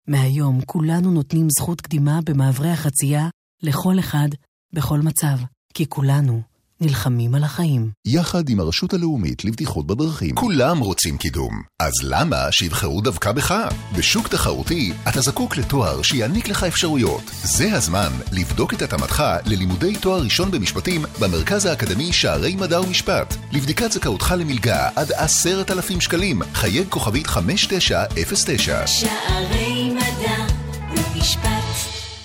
מהיום 0.07 0.61
כולנו 0.65 1.11
נותנים 1.11 1.47
זכות 1.59 1.81
קדימה 1.81 2.19
במעברי 2.25 2.69
החצייה 2.69 3.29
לכל 3.63 3.99
אחד, 3.99 4.27
בכל 4.73 4.99
מצב, 4.99 5.37
כי 5.73 5.89
כולנו 5.89 6.41
נלחמים 6.81 7.35
על 7.35 7.43
החיים. 7.43 7.89
יחד 8.05 8.49
עם 8.49 8.59
הרשות 8.59 8.93
הלאומית 8.93 9.45
לבטיחות 9.45 9.87
בדרכים. 9.87 10.35
כולם 10.35 10.79
רוצים 10.79 11.17
קידום, 11.17 11.61
אז 11.79 11.91
למה 12.03 12.51
שיבחרו 12.51 13.01
דווקא 13.01 13.31
בך? 13.31 13.55
בשוק 13.97 14.27
תחרותי 14.27 14.93
אתה 15.09 15.21
זקוק 15.21 15.57
לתואר 15.57 16.01
שיעניק 16.01 16.47
לך 16.47 16.63
אפשרויות. 16.63 17.21
זה 17.43 17.73
הזמן 17.73 18.11
לבדוק 18.31 18.73
את 18.73 18.81
התאמתך 18.81 19.23
ללימודי 19.45 19.95
תואר 19.95 20.21
ראשון 20.21 20.51
במשפטים 20.51 21.05
במרכז 21.19 21.65
האקדמי 21.65 22.13
שערי 22.13 22.55
מדע 22.55 22.81
ומשפט. 22.81 23.35
לבדיקת 23.51 23.91
זכאותך 23.91 24.35
למלגה 24.37 24.89
עד 24.95 25.11
עשרת 25.11 25.71
אלפים 25.71 26.01
שקלים, 26.01 26.41
חייג 26.53 26.87
כוכבית 26.89 27.27
5909. 27.27 28.87
שערי 28.87 29.91
מדע 29.93 30.45
ומשפט 30.91 31.56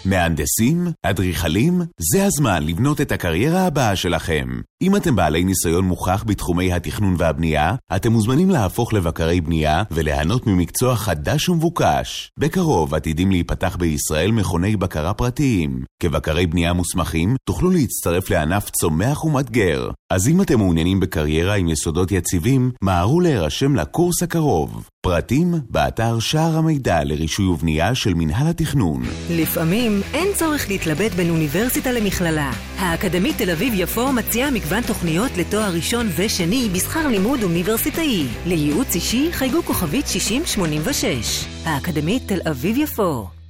מהנדסים? 0.05 0.87
אדריכלים? 1.03 1.83
זה 2.13 2.25
הזמן 2.25 2.63
לבנות 2.67 3.01
את 3.01 3.13
הקריירה 3.13 3.67
הבאה 3.67 3.97
שלכם. 3.97 4.49
אם 4.83 4.97
אתם 4.97 5.17
בעלי 5.17 5.45
ניסיון 5.45 5.85
מוכח 5.85 6.25
בתחומי 6.27 6.73
התכנון 6.73 7.15
והבנייה, 7.19 7.75
אתם 7.97 8.13
מוזמנים 8.13 8.51
להפוך 8.51 8.93
לבקרי 8.93 9.41
בנייה 9.41 9.83
וליהנות 9.91 10.47
ממקצוע 10.47 10.97
חדש 10.97 11.49
ומבוקש. 11.49 12.31
בקרוב 12.39 12.95
עתידים 12.95 13.31
להיפתח 13.31 13.77
בישראל 13.77 14.31
מכוני 14.31 14.77
בקרה 14.77 15.15
פרטיים. 15.15 15.85
כבקרי 16.03 16.47
בנייה 16.47 16.73
מוסמכים, 16.73 17.37
תוכלו 17.45 17.71
להצטרף 17.71 18.31
לענף 18.31 18.71
צומח 18.71 19.25
ומאתגר. 19.25 19.91
אז 20.13 20.29
אם 20.29 20.43
אתם 20.43 20.59
מעוניינים 20.59 21.01
בקריירה 21.01 21.55
עם 21.55 21.69
יסודות 21.69 22.13
יציבים, 22.13 22.71
מהרו 22.83 23.21
להירשם 23.21 23.77
לקורס 23.77 24.23
הקרוב. 24.23 24.89
פרטים 25.07 25.55
באתר 25.71 26.19
שער 26.19 26.57
המידע 26.57 27.05
לרישוי 27.05 27.47
ובנייה 27.47 27.95
של 27.95 28.15
מינהל 28.15 28.47
התכנון. 28.47 29.03
לפעמים 29.31 30.01
אין 30.13 30.29
צורך 30.35 30.69
להתלבט 30.69 31.13
בין 31.13 31.31
אוניברסיטה 31.31 31.93
למכללה. 31.93 32.51
האקדמית 32.79 33.39
תל 33.39 33.51
אביב-יפו 33.51 34.13
מציעה 34.13 34.51
מגוון 34.51 34.83
תוכניות 34.83 35.37
לתואר 35.37 35.73
ראשון 35.75 36.09
ושני 36.17 36.69
בשכר 36.75 37.09
לימוד 37.09 37.43
אוניברסיטאי. 37.43 38.27
לייעוץ 38.47 38.95
אישי 38.95 39.29
חייגו 39.33 39.63
כוכבית 39.63 40.07
6086. 40.07 41.45
האקדמית 41.65 42.23
תל 42.27 42.49
אביב-יפו. 42.51 43.42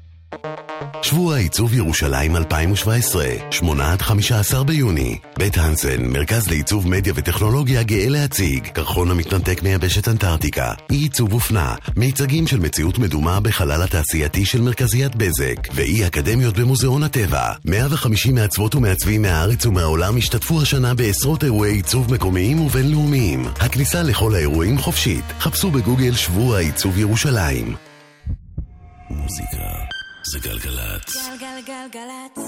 שבוע 1.03 1.37
עיצוב 1.37 1.75
ירושלים 1.75 2.37
2017, 2.37 3.27
8 3.51 3.93
עד 3.93 4.03
15 4.03 4.65
ביוני. 4.65 5.19
בית 5.39 5.59
הנסן, 5.59 6.07
מרכז 6.07 6.49
לעיצוב 6.49 6.89
מדיה 6.89 7.13
וטכנולוגיה 7.17 7.83
גאה 7.83 8.09
להציג. 8.09 8.67
קרחון 8.67 9.11
המתנתק 9.11 9.63
מיבשת 9.63 10.09
אנטארקטיקה. 10.09 10.73
אי 10.91 10.97
עיצוב 10.97 11.33
אופנה. 11.33 11.75
מיצגים 11.97 12.47
של 12.47 12.59
מציאות 12.61 12.99
מדומה 12.99 13.41
בחלל 13.41 13.83
התעשייתי 13.83 14.45
של 14.45 14.61
מרכזיית 14.61 15.17
בזק. 15.17 15.57
ואי 15.75 16.07
אקדמיות 16.07 16.59
במוזיאון 16.59 17.03
הטבע. 17.03 17.53
150 17.65 18.35
מעצבות 18.35 18.75
ומעצבים 18.75 19.23
מהארץ 19.23 19.67
ומהעולם 19.67 20.17
השתתפו 20.17 20.63
השנה 20.63 20.95
בעשרות 20.95 21.45
אירועי 21.45 21.73
עיצוב 21.73 22.15
מקומיים 22.15 22.61
ובינלאומיים. 22.61 23.47
הכניסה 23.61 24.03
לכל 24.03 24.35
האירועים 24.35 24.79
חופשית. 24.79 25.25
חפשו 25.41 25.71
בגוגל 25.71 26.15
שבוע 26.15 26.59
עיצוב 26.59 26.99
ירושלים. 26.99 27.75
מוזיקה 29.11 29.92
זה 30.25 30.39
גלגלצ. 30.39 31.17
גלגלגלגלצ 31.41 32.39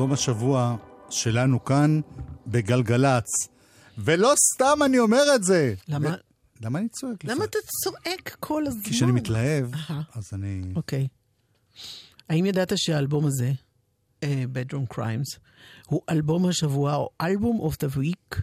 אלבום 0.00 0.12
השבוע 0.12 0.76
שלנו 1.10 1.64
כאן 1.64 2.00
בגלגלצ. 2.46 3.24
ולא 3.98 4.32
סתם 4.54 4.78
אני 4.84 4.98
אומר 4.98 5.22
את 5.34 5.44
זה. 5.44 5.74
למה? 5.88 6.08
ו... 6.08 6.12
למה 6.60 6.78
אני 6.78 6.88
צועק? 6.88 7.24
למה 7.24 7.44
אתה 7.44 7.58
צועק 7.84 8.36
כל 8.40 8.66
הזמן? 8.66 8.82
כי 8.82 8.90
כשאני 8.90 9.12
מתלהב, 9.12 9.74
אהה. 9.74 10.02
אז 10.14 10.30
אני... 10.32 10.72
אוקיי. 10.76 11.08
האם 12.28 12.46
ידעת 12.46 12.72
שהאלבום 12.76 13.26
הזה, 13.26 13.52
אה, 14.22 14.44
Bedroom 14.54 14.94
Crimes, 14.94 15.38
הוא 15.86 16.00
אלבום 16.08 16.46
השבוע, 16.46 16.94
או 16.94 17.08
אלבום 17.20 17.70
of 17.70 17.74
the 17.74 17.96
week, 17.96 18.40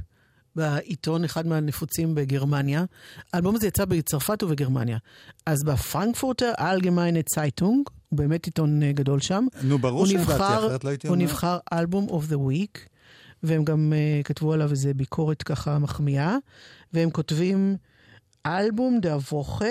בעיתון 0.56 1.24
אחד 1.24 1.48
מהנפוצים 1.48 2.16
בגרמניה. 2.16 2.86
האלבום 3.34 3.56
הזה 3.56 3.68
יצא 3.68 3.86
בצרפת 3.86 4.44
ובגרמניה. 4.44 4.98
אז 5.46 5.64
בפרנקפורטר 5.64 6.54
אלגמיינה 6.60 7.22
צייטונג, 7.22 7.90
הוא 8.10 8.18
באמת 8.18 8.46
עיתון 8.46 8.84
אה, 8.84 8.92
גדול 8.92 9.20
שם. 9.20 9.46
נו, 9.64 9.78
ברור 9.80 10.06
הוא 10.06 10.14
נבחר- 10.14 10.58
אחרת 10.68 10.84
לא 10.84 10.90
הייתי 10.90 11.08
הוא 11.08 11.16
אומר. 11.16 11.26
נבחר 11.26 11.58
אלבום 11.74 12.08
of 12.10 12.32
the 12.32 12.36
week, 12.36 12.80
והם 13.44 13.64
גם 13.64 13.94
uh, 13.94 14.24
כתבו 14.24 14.54
עליו 14.54 14.72
איזה 14.72 14.94
ביקורת 14.94 15.44
ככה 15.44 15.80
מחמיאה, 15.80 16.38
והם 16.94 17.12
כותבים 17.12 17.78
אלבום 18.46 19.00
דה 19.02 19.18
ווכה, 19.32 19.66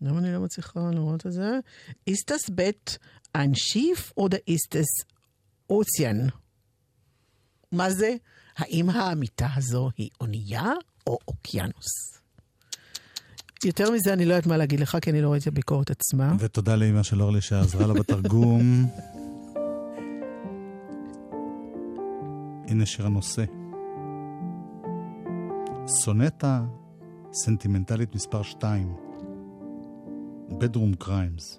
למה 0.00 0.18
אני 0.18 0.32
לא 0.32 0.40
מצליחה 0.40 0.80
לראות 0.94 1.26
את 1.26 1.32
זה? 1.32 1.58
איסטס 2.06 2.50
בית 2.50 2.98
Schiff 3.36 4.12
oder 4.20 4.36
ist 4.50 4.74
es 4.74 5.04
אוציאן? 5.70 6.16
מה 7.72 7.90
זה? 7.90 8.14
האם 8.56 8.90
האמיתה 8.90 9.46
הזו 9.56 9.90
היא 9.96 10.10
אונייה 10.20 10.72
או 11.06 11.18
אוקיינוס? 11.28 12.15
יותר 13.64 13.90
מזה 13.90 14.12
אני 14.12 14.24
לא 14.24 14.34
יודעת 14.34 14.46
מה 14.46 14.56
להגיד 14.56 14.80
לך, 14.80 14.96
כי 15.02 15.10
אני 15.10 15.20
לא 15.22 15.32
ראיתי 15.32 15.48
את 15.48 15.52
הביקורת 15.52 15.90
עצמה. 15.90 16.34
ותודה 16.38 16.76
לאמא 16.76 17.02
של 17.02 17.22
אורלי 17.22 17.40
שעזרה 17.40 17.86
לה 17.86 17.94
בתרגום. 17.94 18.86
הנה 22.68 22.86
שיר 22.86 23.06
הנושא. 23.06 23.44
סונטה 25.86 26.64
סנטימנטלית 27.32 28.14
מספר 28.14 28.42
2. 28.42 28.94
Bedroom 30.50 31.04
Crimes. 31.04 31.58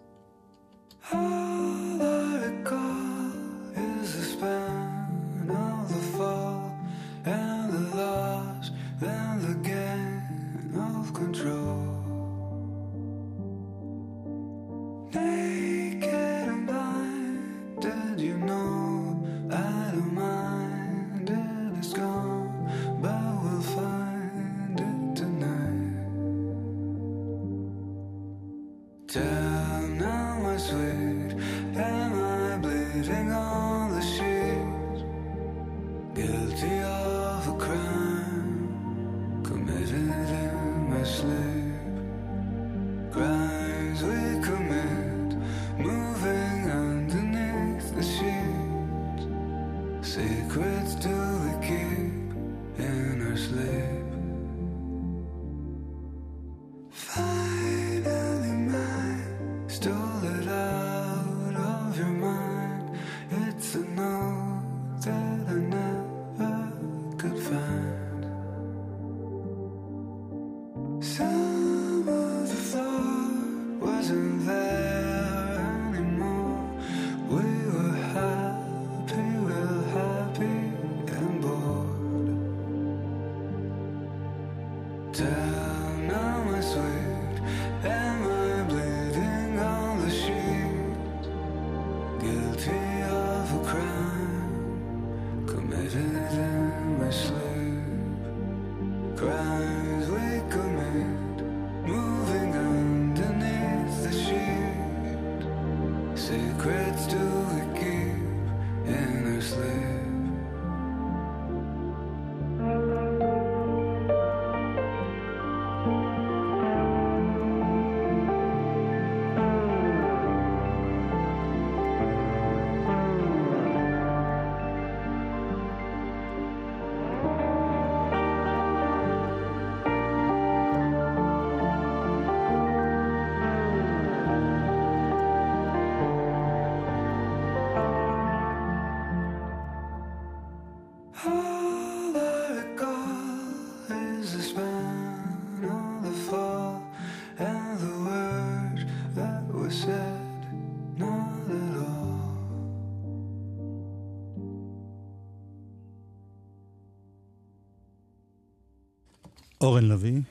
אורן 159.68 159.86
לביא. 159.86 160.22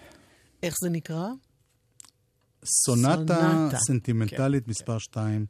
איך 0.62 0.74
זה 0.82 0.90
נקרא? 0.90 1.28
סונטה, 2.64 3.68
סנטימנטלית 3.86 4.64
כן, 4.64 4.70
מספר 4.70 4.92
כן. 4.92 4.98
2. 4.98 5.46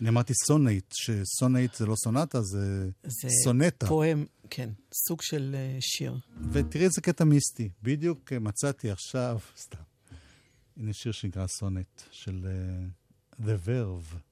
אני 0.00 0.08
אמרתי 0.08 0.32
סונאית, 0.46 0.94
שסונאית 0.94 1.74
זה 1.74 1.86
לא 1.86 1.94
סונטה, 1.96 2.42
זה, 2.42 2.88
זה 3.02 3.28
סונטה. 3.44 3.86
זה 3.86 3.88
פועם, 3.88 4.26
כן, 4.50 4.70
סוג 5.08 5.22
של 5.22 5.56
אה, 5.58 5.76
שיר. 5.80 6.18
ותראי 6.52 6.84
איזה 6.84 7.00
קטע 7.00 7.24
מיסטי. 7.24 7.68
בדיוק 7.82 8.32
אה, 8.32 8.38
מצאתי 8.38 8.90
עכשיו, 8.90 9.38
סתם. 9.56 9.82
הנה 10.76 10.92
שיר 10.92 11.12
שנקרא 11.12 11.46
סונט, 11.46 12.02
של 12.10 12.46
uh, 12.46 13.42
The 13.42 13.66
Verve. 13.66 14.27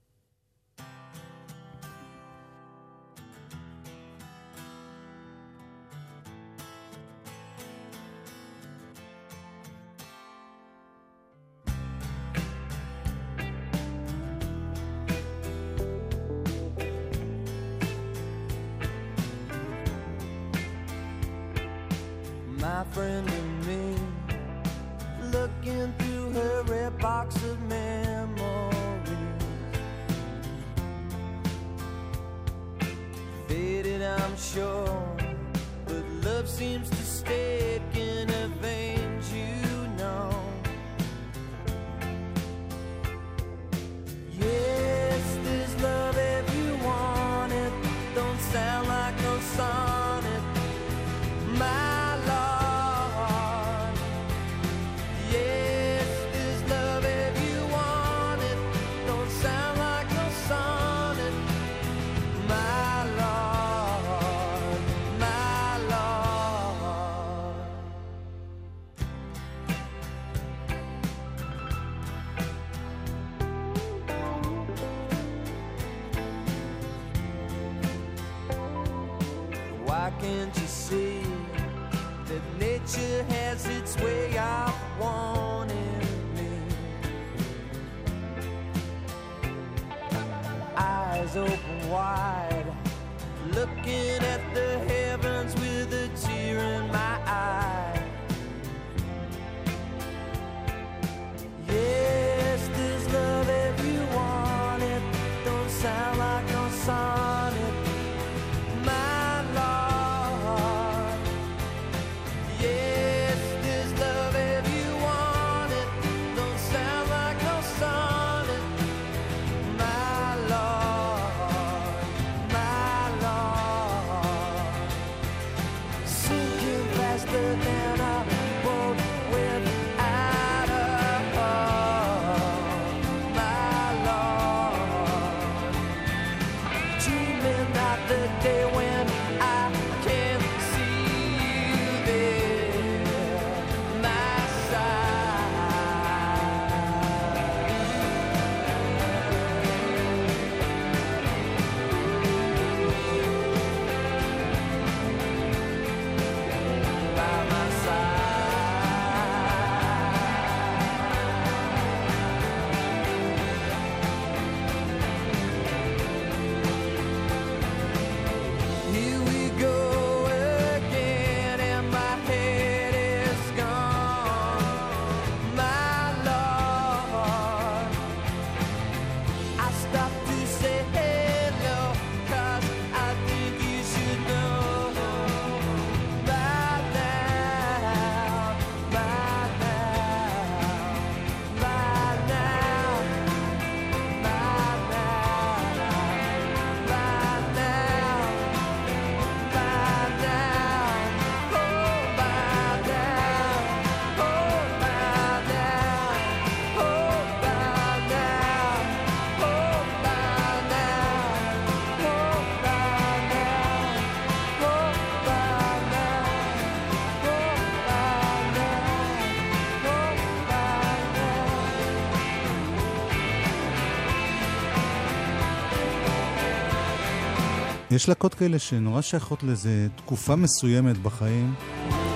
יש 227.96 228.08
להקות 228.08 228.34
כאלה 228.34 228.58
שנורא 228.58 229.00
שייכות 229.00 229.42
לאיזה 229.42 229.88
תקופה 229.96 230.36
מסוימת 230.36 230.98
בחיים, 230.98 231.54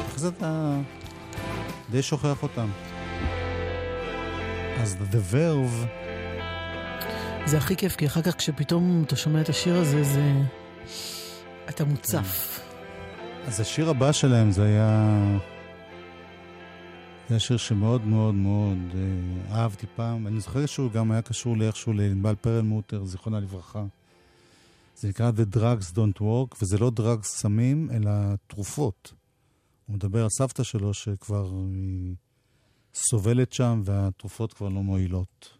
איך 0.09 0.18
זה 0.18 0.28
אתה 0.28 0.81
די 1.91 2.03
שוכח 2.03 2.43
אותם. 2.43 2.68
אז 4.81 4.97
The 5.12 5.35
Verve... 5.35 5.87
זה 7.47 7.59
הכי 7.59 7.76
כיף, 7.76 7.97
כי 7.97 8.07
אחר 8.07 8.22
כך 8.22 8.37
כשפתאום 8.37 9.03
אתה 9.07 9.16
שומע 9.16 9.41
את 9.41 9.49
השיר 9.49 9.76
הזה, 9.76 10.05
זה... 10.05 10.33
אתה 11.68 11.85
מוצף. 11.85 12.61
אז 13.47 13.61
השיר 13.61 13.91
הבא 13.91 14.12
שלהם 14.12 14.51
זה 14.51 14.64
היה... 14.64 15.16
זה 17.28 17.35
היה 17.35 17.41
שיר 17.41 17.57
שמאוד 17.57 18.07
מאוד 18.07 18.35
מאוד 18.35 18.78
אה, 18.95 19.57
אהבתי 19.57 19.87
פעם. 19.97 20.26
אני 20.26 20.41
זוכר 20.41 20.66
שהוא 20.66 20.91
גם 20.91 21.11
היה 21.12 21.22
קשור 21.22 21.57
לאיכשהו 21.57 21.93
לענבל 21.93 22.35
פרלמוטר, 22.35 23.05
זיכרונה 23.05 23.41
לברכה. 23.41 23.83
זה 25.01 25.09
נקרא 25.09 25.30
The 25.30 25.57
Drugs 25.57 25.94
Don't 25.94 26.20
Work, 26.20 26.57
וזה 26.62 26.78
לא 26.78 26.90
דרגס 26.90 27.26
סמים, 27.26 27.90
אלא 27.90 28.11
תרופות. 28.46 29.12
הוא 29.86 29.96
מדבר 29.96 30.22
על 30.22 30.28
סבתא 30.38 30.62
שלו 30.62 30.94
שכבר 30.94 31.51
היא 31.72 32.14
סובלת 32.94 33.53
שם, 33.53 33.82
והתרופות 33.84 34.53
כבר 34.53 34.68
לא 34.68 34.82
מועילות. 34.82 35.59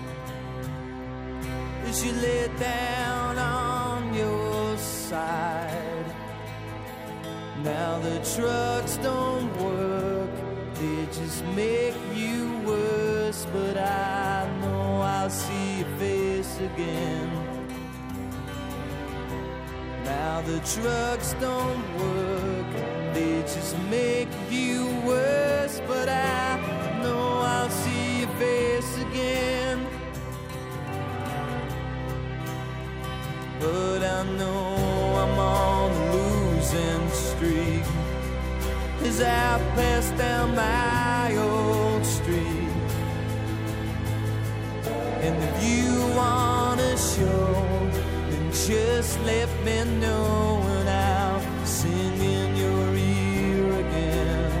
as 1.87 2.05
you 2.05 2.13
lay 2.13 2.47
down 2.59 3.37
on 3.37 4.13
your 4.13 4.77
side. 4.77 6.05
Now 7.63 7.99
the 7.99 8.17
trucks 8.35 8.97
don't 8.97 9.51
work, 9.57 10.33
they 10.75 11.05
just 11.07 11.43
make 11.55 11.95
you 12.13 12.59
worse. 12.65 13.45
But 13.53 13.77
I 13.77 14.49
know 14.61 15.01
I'll 15.01 15.29
see 15.29 15.79
your 15.79 15.91
face 15.99 16.57
again. 16.69 17.29
Now 20.03 20.41
the 20.41 20.59
trucks 20.73 21.33
don't 21.39 21.85
work, 21.99 22.71
they 23.13 23.41
just 23.41 23.77
make 23.89 24.29
you 24.49 24.87
worse. 25.05 25.81
But 25.87 26.09
I 26.09 26.30
But 33.61 34.03
I 34.03 34.23
know 34.39 34.75
I'm 35.21 35.37
on 35.37 35.91
a 35.91 36.13
losing 36.15 37.09
streak 37.11 37.85
as 39.03 39.21
I 39.21 39.59
pass 39.75 40.09
down 40.17 40.55
my 40.55 41.37
old 41.37 42.03
street. 42.03 42.73
And 45.25 45.35
if 45.47 45.63
you 45.63 45.91
wanna 46.15 46.97
show, 46.97 47.53
then 48.31 48.51
just 48.51 49.19
let 49.25 49.49
me 49.63 49.83
know 49.99 50.63
and 50.77 50.89
I'll 50.89 51.65
sing 51.65 52.17
in 52.17 52.55
your 52.55 52.95
ear 52.95 53.65
again. 53.85 54.51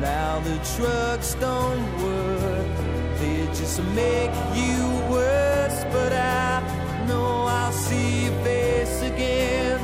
Now 0.00 0.38
the 0.48 0.58
trucks 0.76 1.34
don't 1.40 1.86
work, 2.04 2.76
they 3.18 3.46
just 3.46 3.82
make 3.96 4.30
you 4.54 5.10
worse. 5.10 5.45
But 5.92 6.12
I 6.12 7.06
know 7.06 7.46
I'll 7.48 7.72
see 7.72 8.24
your 8.26 8.34
face 8.44 9.02
again. 9.02 9.80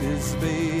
Cause 0.00 0.34
baby, 0.36 0.71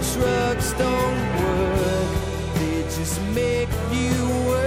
Trucks 0.00 0.72
don't 0.72 1.20
work, 1.42 2.08
they 2.54 2.82
just 2.82 3.20
make 3.34 3.68
you 3.92 4.28
worse. 4.46 4.61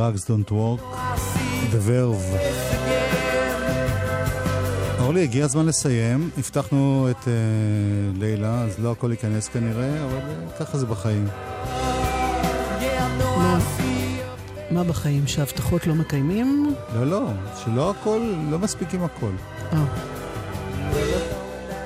Drugs 0.00 0.24
Don't 0.24 0.50
Work, 0.50 0.80
The 1.72 1.80
Verve. 1.88 2.38
אורלי, 5.00 5.22
הגיע 5.22 5.44
הזמן 5.44 5.66
לסיים. 5.66 6.30
הבטחנו 6.38 7.08
את 7.10 7.24
uh, 7.24 7.28
לילה, 8.18 8.62
אז 8.62 8.78
לא 8.78 8.92
הכל 8.92 9.10
ייכנס 9.10 9.48
כנראה, 9.48 10.04
אבל 10.04 10.18
uh, 10.18 10.58
ככה 10.58 10.78
זה 10.78 10.86
בחיים. 10.86 11.28
מה? 13.18 13.58
מה 14.70 14.84
בחיים? 14.84 15.26
שהבטחות 15.26 15.86
לא 15.86 15.94
מקיימים? 15.94 16.74
לא, 16.94 17.06
לא, 17.06 17.22
שלא 17.64 17.90
הכל, 17.90 18.34
לא 18.50 18.58
מספיק 18.58 18.94
עם 18.94 19.04
הכל. 19.04 19.32
אה. 19.72 19.84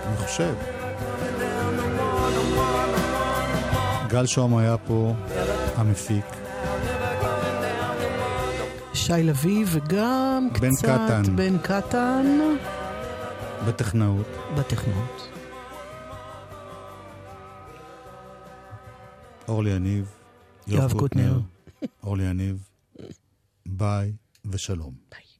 אני 0.08 0.26
חושב. 0.26 0.54
גל 4.08 4.26
שוהם 4.26 4.56
היה 4.56 4.76
פה, 4.86 5.14
המפיק. 5.76 6.33
שי 9.06 9.22
לביא 9.22 9.64
וגם 9.68 10.48
בן 10.60 10.70
קצת 10.70 10.84
קטן. 10.84 11.36
בן 11.36 11.58
קטן 11.58 12.26
בטכנאות. 13.66 14.26
בטכנאות. 14.58 15.28
אורלי 19.48 19.70
יניב, 19.70 20.10
יואב 20.66 20.92
קוטנר. 20.92 21.40
אורלי 22.02 22.24
יניב, 22.24 22.68
ביי 23.66 24.12
ושלום. 24.44 24.94
What 25.12 25.33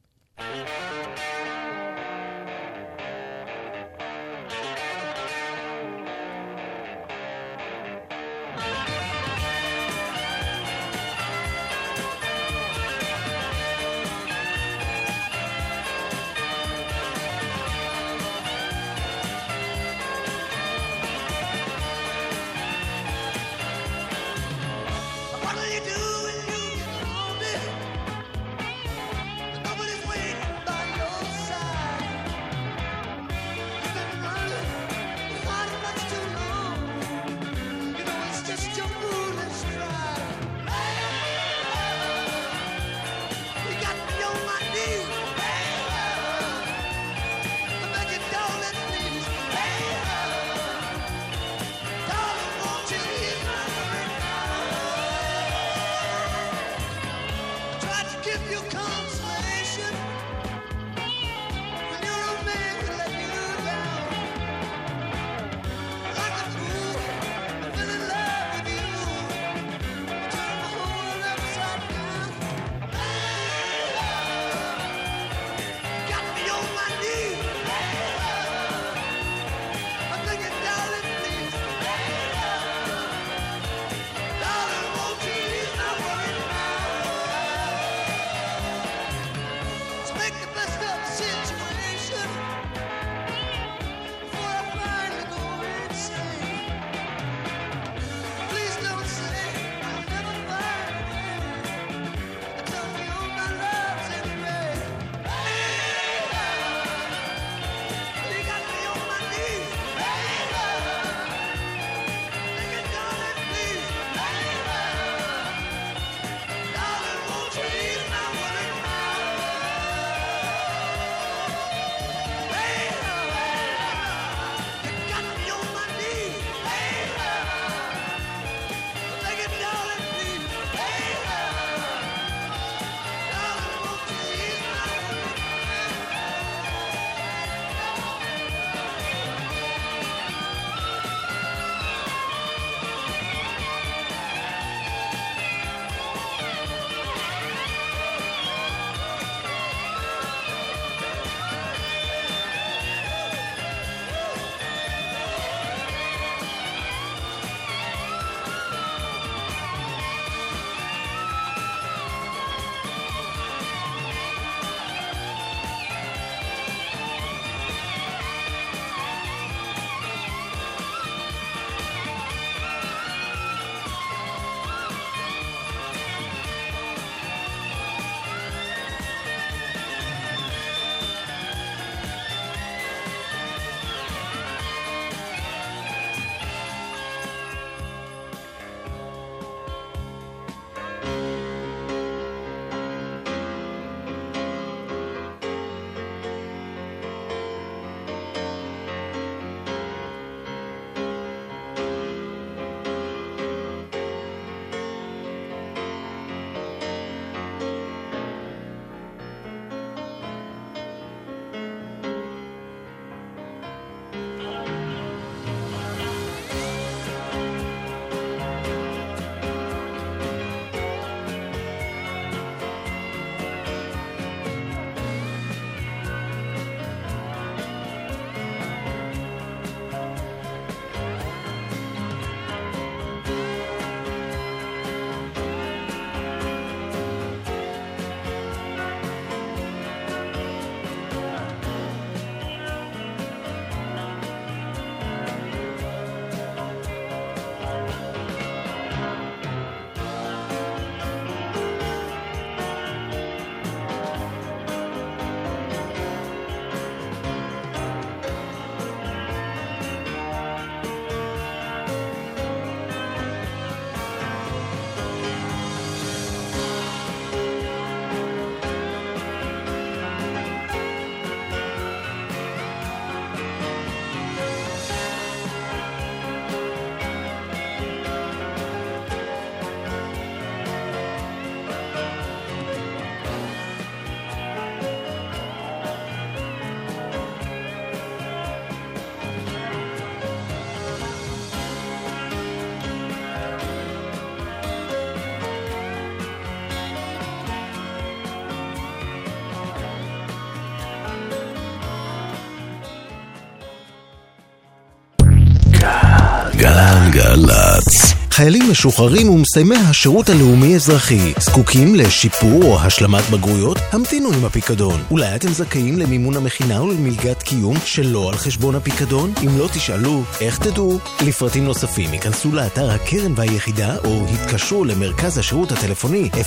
חיילים 308.35 308.71
משוחררים 308.71 309.29
ומסיימי 309.29 309.75
השירות 309.75 310.29
הלאומי-אזרחי 310.29 311.33
זקוקים 311.39 311.95
לשיפור 311.95 312.63
או 312.63 312.79
השלמת 312.79 313.29
בגרויות? 313.29 313.77
המתינו 313.91 314.33
עם 314.33 314.45
הפיקדון. 314.45 315.03
אולי 315.11 315.35
אתם 315.35 315.47
זכאים 315.47 315.97
למימון 315.97 316.35
המכינה 316.35 316.83
ולמלגת 316.83 317.43
קיום 317.43 317.75
שלא 317.85 318.29
על 318.29 318.37
חשבון 318.37 318.75
הפיקדון? 318.75 319.33
אם 319.43 319.57
לא 319.57 319.67
תשאלו, 319.73 320.23
איך 320.41 320.57
תדעו? 320.57 320.99
לפרטים 321.27 321.65
נוספים 321.65 322.13
ייכנסו 322.13 322.51
לאתר 322.51 322.91
הקרן 322.91 323.33
והיחידה 323.35 323.97
או 323.97 324.25
התקשרו 324.33 324.85
למרכז 324.85 325.37
השירות 325.37 325.71
הטלפוני 325.71 326.29
03-777-6770. 326.33 326.37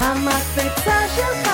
המקפצה 0.00 0.96
שלך 1.16 1.50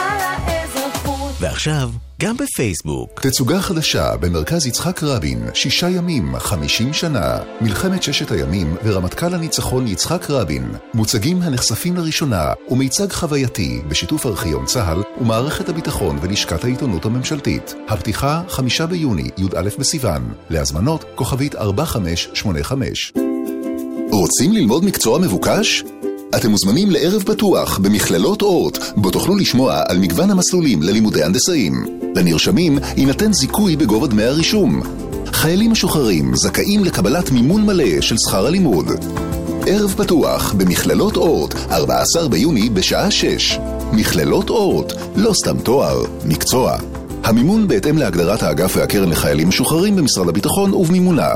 לאזרחות. 0.49 1.35
ועכשיו, 1.41 1.91
גם 2.23 2.37
בפייסבוק. 2.37 3.21
תצוגה 3.21 3.61
חדשה 3.61 4.17
במרכז 4.17 4.67
יצחק 4.67 5.03
רבין, 5.03 5.47
שישה 5.55 5.91
ימים, 5.91 6.39
חמישים 6.39 6.93
שנה. 6.93 7.39
מלחמת 7.61 8.03
ששת 8.03 8.31
הימים 8.31 8.77
ורמטכ"ל 8.85 9.35
הניצחון 9.35 9.87
יצחק 9.87 10.31
רבין. 10.31 10.73
מוצגים 10.95 11.43
הנחשפים 11.43 11.97
לראשונה 11.97 12.53
ומיצג 12.71 13.13
חווייתי 13.13 13.83
בשיתוף 13.89 14.27
ארכיון 14.27 14.65
צה"ל 14.65 15.03
ומערכת 15.21 15.69
הביטחון 15.69 16.19
ולשכת 16.23 16.65
העיתונות 16.65 17.05
הממשלתית. 17.05 17.75
הפתיחה, 17.89 18.43
חמישה 18.49 18.87
ביוני, 18.87 19.31
י"א 19.39 19.69
בסיוון. 19.79 20.33
להזמנות, 20.51 21.05
כוכבית 21.15 21.55
4585. 21.55 23.13
רוצים 24.11 24.53
ללמוד 24.53 24.85
מקצוע 24.85 25.19
מבוקש? 25.19 25.85
אתם 26.37 26.51
מוזמנים 26.51 26.91
לערב 26.91 27.23
פתוח 27.23 27.79
במכללות 27.79 28.43
אורט, 28.43 28.79
בו 28.97 29.11
תוכלו 29.11 29.37
לשמוע 29.37 29.83
על 29.89 29.99
מגוון 29.99 30.31
המסלולים 30.31 30.83
ללימודי 30.83 31.23
הנדסאים. 31.25 32.06
לנרשמים 32.17 32.79
יינתן 32.97 33.33
זיכוי 33.33 33.77
בגובה 33.77 34.07
דמי 34.07 34.23
הרישום. 34.23 34.83
חיילים 35.27 35.71
משוחררים 35.71 36.37
זכאים 36.37 36.85
לקבלת 36.85 37.31
מימון 37.31 37.67
מלא 37.67 38.01
של 38.01 38.17
שכר 38.19 38.47
הלימוד. 38.47 38.87
ערב 39.67 39.95
פתוח 39.97 40.53
במכללות 40.53 41.17
אורט, 41.17 41.55
14 41.71 42.29
ביוני 42.29 42.71
בשעה 42.71 43.11
6. 43.11 43.59
מכללות 43.93 44.51
אורט, 44.51 44.93
לא 45.17 45.33
סתם 45.33 45.59
תואר, 45.59 46.03
מקצוע. 46.27 46.77
המימון 47.25 47.69
בהתאם 47.69 47.99
להגדרת 47.99 48.43
האגף 48.43 48.77
והקרן 48.77 49.09
לחיילים 49.09 49.49
משוחררים 49.49 49.97
במשרד 49.97 50.29
הביטחון 50.29 50.75
ובמימונה. 50.75 51.31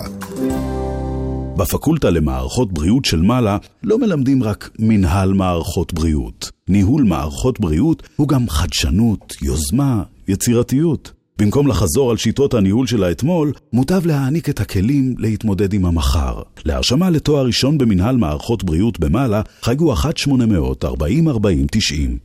בפקולטה 1.57 2.11
למערכות 2.11 2.73
בריאות 2.73 3.05
של 3.05 3.23
מעלה 3.23 3.57
לא 3.83 3.99
מלמדים 3.99 4.43
רק 4.43 4.71
מנהל 4.79 5.33
מערכות 5.33 5.95
בריאות. 5.95 6.51
ניהול 6.69 7.03
מערכות 7.03 7.61
בריאות 7.61 8.03
הוא 8.17 8.29
גם 8.29 8.49
חדשנות, 8.49 9.35
יוזמה, 9.43 10.03
יצירתיות. 10.31 11.13
במקום 11.39 11.67
לחזור 11.67 12.11
על 12.11 12.17
שיטות 12.17 12.55
הניהול 12.55 12.87
של 12.87 13.05
האתמול, 13.05 13.53
מוטב 13.73 14.07
להעניק 14.07 14.49
את 14.49 14.61
הכלים 14.61 15.15
להתמודד 15.19 15.73
עם 15.73 15.85
המחר. 15.85 16.43
להרשמה 16.65 17.11
לתואר 17.11 17.47
ראשון 17.47 17.79
במנהל 17.79 18.17
מערכות 18.17 18.65
בריאות 18.65 19.01
במעלה, 19.01 19.43
חייגו 19.63 19.95
1-800-4040-90. 19.95 19.99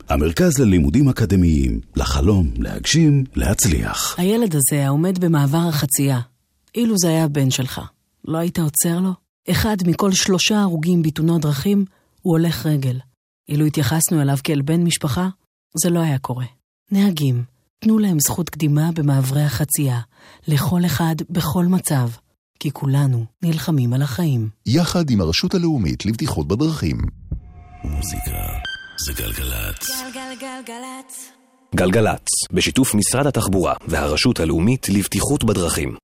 המרכז 0.10 0.60
ללימודים 0.60 1.10
אקדמיים, 1.10 1.80
לחלום, 1.95 2.51
להגשים, 2.58 3.24
להצליח. 3.36 4.20
הילד 4.20 4.56
הזה 4.56 4.86
העומד 4.86 5.20
במעבר 5.20 5.68
החצייה. 5.70 6.20
אילו 6.76 6.97
זה 6.97 7.10
היה 7.10 7.24
הבן 7.24 7.51
שלך, 7.51 7.82
לא 8.26 8.38
היית 8.38 8.60
עוצר 8.60 8.99
לו? 8.99 9.12
אחד 9.51 9.78
מכל 9.88 10.12
שלושה 10.12 10.62
הרוגים 10.62 11.01
בתאונות 11.01 11.41
דרכים 11.41 11.86
הוא 12.22 12.32
הולך 12.32 12.66
רגל. 12.66 12.99
אילו 13.49 13.66
התייחסנו 13.66 14.22
אליו 14.22 14.38
כאל 14.43 14.62
בן 14.62 14.84
משפחה, 14.84 15.28
זה 15.84 15.89
לא 15.89 15.99
היה 15.99 16.18
קורה. 16.18 16.45
נהגים, 16.91 17.43
תנו 17.86 18.00
להם 18.00 18.20
זכות 18.20 18.50
קדימה 18.50 18.90
במעברי 18.96 19.42
החצייה, 19.42 20.00
לכל 20.48 20.86
אחד 20.86 21.16
בכל 21.30 21.66
מצב, 21.66 22.10
כי 22.60 22.72
כולנו 22.72 23.26
נלחמים 23.44 23.94
על 23.94 24.02
החיים. 24.02 24.50
יחד 24.66 25.10
עם 25.10 25.22
הרשות 25.22 25.54
הלאומית 25.54 26.06
לבטיחות 26.06 26.48
בדרכים. 26.48 26.98
מוזיקה 27.84 28.38
זה 29.06 29.14
גלגלצ. 29.14 29.90
גלגלגלגלצ. 30.14 31.32
גלגלצ, 31.76 32.28
בשיתוף 32.52 32.96
משרד 32.96 33.28
התחבורה 33.28 33.74
והרשות 33.88 34.40
הלאומית 34.40 34.90
לבטיחות 34.90 35.44
בדרכים. 35.44 35.96